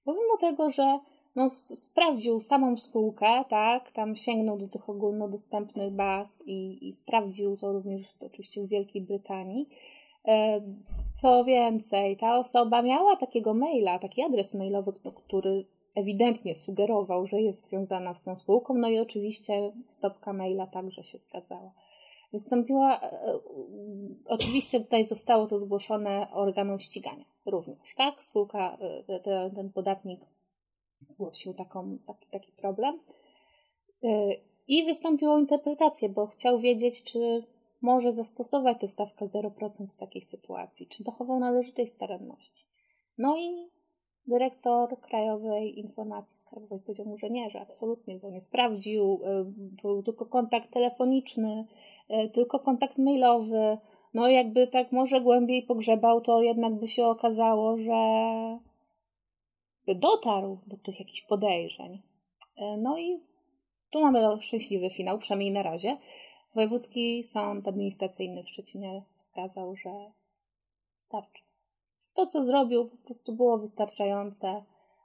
Pomimo 0.04 0.36
tego, 0.40 0.70
że 0.70 0.98
no, 1.36 1.50
sprawdził 1.50 2.40
samą 2.40 2.76
spółkę, 2.76 3.44
tak, 3.50 3.92
tam 3.92 4.16
sięgnął 4.16 4.58
do 4.58 4.68
tych 4.68 4.90
ogólnodostępnych 4.90 5.92
baz 5.92 6.42
i, 6.46 6.88
i 6.88 6.92
sprawdził 6.92 7.56
to 7.56 7.72
również 7.72 8.06
oczywiście 8.20 8.62
w 8.62 8.68
Wielkiej 8.68 9.02
Brytanii. 9.02 9.68
E, 10.28 10.60
co 11.14 11.44
więcej, 11.44 12.16
ta 12.16 12.38
osoba 12.38 12.82
miała 12.82 13.16
takiego 13.16 13.54
maila, 13.54 13.98
taki 13.98 14.22
adres 14.22 14.54
mailowy, 14.54 14.92
no, 15.04 15.12
który 15.12 15.64
ewidentnie 15.94 16.54
sugerował, 16.54 17.26
że 17.26 17.40
jest 17.40 17.68
związana 17.68 18.14
z 18.14 18.22
tą 18.22 18.36
spółką, 18.36 18.74
no 18.74 18.88
i 18.88 18.98
oczywiście 18.98 19.72
stopka 19.88 20.32
maila 20.32 20.66
także 20.66 21.04
się 21.04 21.18
zgadzała. 21.18 21.72
Wystąpiła, 22.32 23.00
e, 23.00 23.12
e, 23.12 23.38
oczywiście 24.26 24.80
tutaj 24.80 25.06
zostało 25.06 25.46
to 25.46 25.58
zgłoszone 25.58 26.30
organom 26.32 26.80
ścigania 26.80 27.24
również, 27.46 27.94
tak? 27.96 28.24
Spółka, 28.24 28.78
ten, 29.24 29.54
ten 29.54 29.72
podatnik 29.72 30.20
zgłosił 31.08 31.54
taką, 31.54 31.98
taki, 32.06 32.26
taki 32.30 32.52
problem. 32.52 33.00
I 34.68 34.84
wystąpił 34.84 35.30
o 35.30 35.38
interpretację, 35.38 36.08
bo 36.08 36.26
chciał 36.26 36.58
wiedzieć, 36.58 37.04
czy 37.04 37.44
może 37.80 38.12
zastosować 38.12 38.80
tę 38.80 38.88
stawkę 38.88 39.26
0% 39.26 39.86
w 39.86 39.96
takiej 39.96 40.22
sytuacji, 40.22 40.86
czy 40.86 41.04
dochował 41.04 41.40
należytej 41.40 41.86
staranności. 41.86 42.66
No 43.18 43.36
i 43.38 43.73
Dyrektor 44.26 45.00
Krajowej 45.00 45.78
Informacji 45.78 46.38
Skarbowej 46.38 46.80
powiedział 46.80 47.06
mu, 47.06 47.18
że 47.18 47.30
nie, 47.30 47.50
że 47.50 47.60
absolutnie, 47.60 48.16
bo 48.16 48.30
nie 48.30 48.40
sprawdził. 48.40 49.20
Y, 49.24 49.44
był 49.82 50.02
tylko 50.02 50.26
kontakt 50.26 50.70
telefoniczny, 50.70 51.66
y, 52.10 52.28
tylko 52.28 52.58
kontakt 52.58 52.98
mailowy. 52.98 53.78
No, 54.14 54.28
jakby 54.28 54.66
tak 54.66 54.92
może 54.92 55.20
głębiej 55.20 55.62
pogrzebał, 55.62 56.20
to 56.20 56.42
jednak 56.42 56.74
by 56.74 56.88
się 56.88 57.06
okazało, 57.06 57.78
że 57.78 57.94
dotarł 59.94 60.58
do 60.66 60.76
tych 60.76 61.00
jakichś 61.00 61.22
podejrzeń. 61.22 61.94
Y, 61.94 62.76
no 62.78 62.98
i 62.98 63.20
tu 63.90 64.00
mamy 64.00 64.40
szczęśliwy 64.40 64.90
finał, 64.90 65.18
przynajmniej 65.18 65.52
na 65.52 65.62
razie. 65.62 65.96
Wojewódzki 66.54 67.24
Sąd 67.24 67.68
Administracyjny 67.68 68.42
w 68.42 68.48
Szczecinie 68.48 69.02
wskazał, 69.18 69.76
że 69.76 69.90
starczy 70.96 71.43
to, 72.14 72.26
co 72.26 72.44
zrobił, 72.44 72.88
po 72.88 72.96
prostu 72.96 73.36
było 73.36 73.58
wystarczające, 73.58 74.64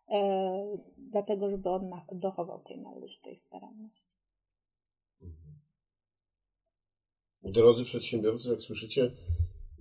e, 0.10 0.78
dlatego, 0.98 1.50
żeby 1.50 1.70
on 1.70 1.92
dochował 2.12 2.60
tej 2.60 2.82
należytej 2.82 3.38
staranności. 3.38 4.10
Mhm. 5.22 5.60
Drodzy 7.44 7.84
przedsiębiorcy, 7.84 8.50
jak 8.50 8.62
słyszycie, 8.62 9.12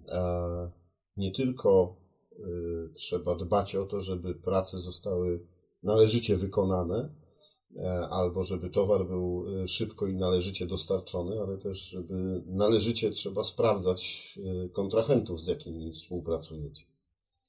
e, 0.09 0.71
nie 1.17 1.33
tylko 1.33 1.97
e, 2.33 2.39
trzeba 2.95 3.35
dbać 3.35 3.77
o 3.77 3.87
to, 3.87 4.01
żeby 4.01 4.35
prace 4.35 4.79
zostały 4.79 5.47
należycie 5.83 6.37
wykonane, 6.37 7.15
albo 8.11 8.45
żeby 8.45 8.71
towar 8.71 9.07
był 9.07 9.45
szybko 9.67 10.07
i 10.07 10.17
należycie 10.17 10.67
dostarczony, 10.67 11.41
ale 11.41 11.59
też, 11.59 11.79
żeby 11.79 12.43
należycie 12.47 13.11
trzeba 13.11 13.43
sprawdzać 13.43 14.35
kontrahentów, 14.73 15.41
z 15.41 15.47
jakimi 15.47 15.93
współpracujecie. 15.93 16.85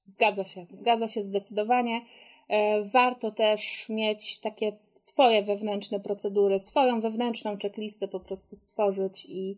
Zgadza 0.09 0.45
się, 0.45 0.65
zgadza 0.71 1.07
się 1.07 1.23
zdecydowanie. 1.23 2.01
E, 2.47 2.83
warto 2.83 3.31
też 3.31 3.89
mieć 3.89 4.39
takie 4.39 4.77
swoje 4.93 5.43
wewnętrzne 5.43 5.99
procedury, 5.99 6.59
swoją 6.59 7.01
wewnętrzną 7.01 7.57
checklistę 7.57 8.07
po 8.07 8.19
prostu 8.19 8.55
stworzyć 8.55 9.25
i 9.25 9.57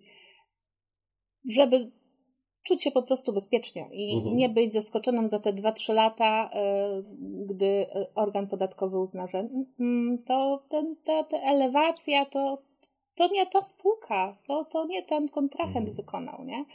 żeby 1.49 1.91
czuć 2.63 2.83
się 2.83 2.91
po 2.91 3.03
prostu 3.03 3.33
bezpiecznie 3.33 3.89
i 3.91 4.17
mhm. 4.17 4.37
nie 4.37 4.49
być 4.49 4.73
zaskoczonym 4.73 5.29
za 5.29 5.39
te 5.39 5.53
2-3 5.53 5.93
lata, 5.93 6.49
e, 6.53 7.03
gdy 7.45 7.85
organ 8.15 8.47
podatkowy 8.47 8.99
uzna, 8.99 9.27
że 9.27 9.49
mm, 9.79 10.23
to 10.23 10.63
ten, 10.69 10.95
ta, 11.05 11.23
ta 11.23 11.37
elewacja 11.37 12.25
to, 12.25 12.61
to 13.15 13.27
nie 13.27 13.45
ta 13.45 13.63
spółka, 13.63 14.37
to, 14.47 14.65
to 14.65 14.85
nie 14.85 15.03
ten 15.03 15.29
kontrahent 15.29 15.87
mhm. 15.87 15.95
wykonał, 15.95 16.43
nie? 16.45 16.65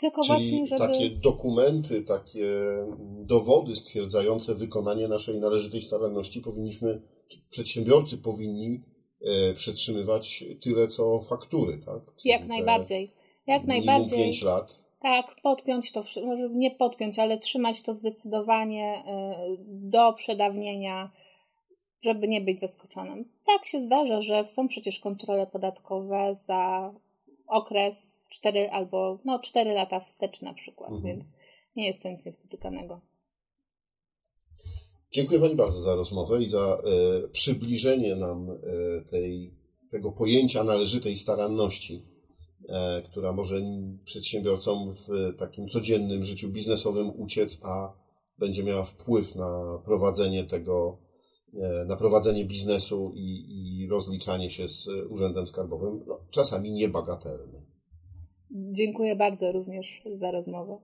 Tylko 0.00 0.22
Czyli 0.22 0.38
właśnie, 0.38 0.66
żeby... 0.66 0.80
takie 0.80 1.10
dokumenty, 1.10 2.02
takie 2.02 2.46
dowody 3.26 3.76
stwierdzające 3.76 4.54
wykonanie 4.54 5.08
naszej 5.08 5.40
należytej 5.40 5.82
staranności 5.82 6.40
powinniśmy, 6.40 7.02
przedsiębiorcy 7.50 8.18
powinni 8.18 8.80
e, 9.20 9.54
przetrzymywać 9.54 10.44
tyle, 10.62 10.88
co 10.88 11.20
faktury, 11.20 11.78
tak? 11.86 12.14
Czyli 12.16 12.32
Jak 12.32 12.46
najbardziej. 12.46 13.12
Jak 13.46 13.64
najbardziej. 13.64 14.18
5 14.18 14.42
lat. 14.42 14.84
Tak, 15.02 15.36
podpiąć 15.42 15.92
to, 15.92 16.04
może 16.26 16.48
nie 16.50 16.70
podpiąć, 16.70 17.18
ale 17.18 17.38
trzymać 17.38 17.82
to 17.82 17.92
zdecydowanie 17.92 19.04
e, 19.06 19.34
do 19.68 20.12
przedawnienia, 20.12 21.10
żeby 22.02 22.28
nie 22.28 22.40
być 22.40 22.60
zaskoczonym. 22.60 23.24
Tak 23.46 23.66
się 23.66 23.80
zdarza, 23.80 24.22
że 24.22 24.48
są 24.48 24.68
przecież 24.68 25.00
kontrole 25.00 25.46
podatkowe 25.46 26.34
za 26.34 26.92
okres 27.50 28.24
4 28.28 28.70
albo 28.70 29.18
no 29.24 29.38
4 29.38 29.72
lata 29.72 30.00
wstecz 30.00 30.42
na 30.42 30.54
przykład, 30.54 30.90
mhm. 30.92 31.06
więc 31.06 31.32
nie 31.76 31.86
jest 31.86 32.02
to 32.02 32.08
nic 32.08 32.26
niespotykanego. 32.26 33.00
Dziękuję 35.12 35.40
Pani 35.40 35.54
bardzo 35.54 35.80
za 35.80 35.94
rozmowę 35.94 36.42
i 36.42 36.46
za 36.46 36.58
e, 36.58 37.28
przybliżenie 37.28 38.16
nam 38.16 38.50
e, 38.50 38.56
tej, 39.10 39.54
tego 39.90 40.12
pojęcia 40.12 40.64
należytej 40.64 41.16
staranności, 41.16 42.04
e, 42.68 43.02
która 43.02 43.32
może 43.32 43.60
przedsiębiorcom 44.04 44.94
w 44.94 45.36
takim 45.38 45.68
codziennym 45.68 46.24
życiu 46.24 46.48
biznesowym 46.48 47.20
uciec, 47.20 47.60
a 47.62 47.92
będzie 48.38 48.62
miała 48.64 48.84
wpływ 48.84 49.34
na 49.34 49.78
prowadzenie 49.84 50.44
tego 50.44 50.98
na 51.86 51.96
prowadzenie 51.96 52.44
biznesu 52.44 53.12
i, 53.14 53.44
i 53.82 53.88
rozliczanie 53.88 54.50
się 54.50 54.68
z 54.68 54.88
Urzędem 55.08 55.46
Skarbowym, 55.46 56.04
no, 56.06 56.20
czasami 56.30 56.70
niebagatelny. 56.70 57.62
Dziękuję 58.50 59.16
bardzo 59.16 59.52
również 59.52 60.02
za 60.14 60.30
rozmowę. 60.30 60.78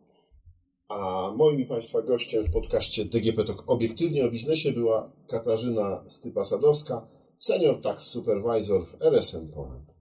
A 0.88 1.32
moim 1.36 1.60
i 1.60 1.66
Państwa 1.66 2.02
gościem 2.02 2.44
w 2.44 2.50
podcaście 2.50 3.04
DGP 3.04 3.44
Talk 3.44 3.70
obiektywnie 3.70 4.24
o 4.24 4.30
biznesie 4.30 4.72
była 4.72 5.12
Katarzyna 5.28 6.04
Stypa-Sadowska, 6.06 7.06
senior 7.38 7.80
tax 7.80 8.02
supervisor 8.02 8.86
w 8.86 9.02
RSM 9.02 9.50
Poland. 9.50 9.94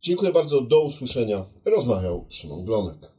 Dziękuję 0.00 0.32
bardzo, 0.32 0.60
do 0.60 0.84
usłyszenia. 0.84 1.44
Rozmawiał 1.64 2.26
Szymon 2.30 2.64
Glonek. 2.64 3.15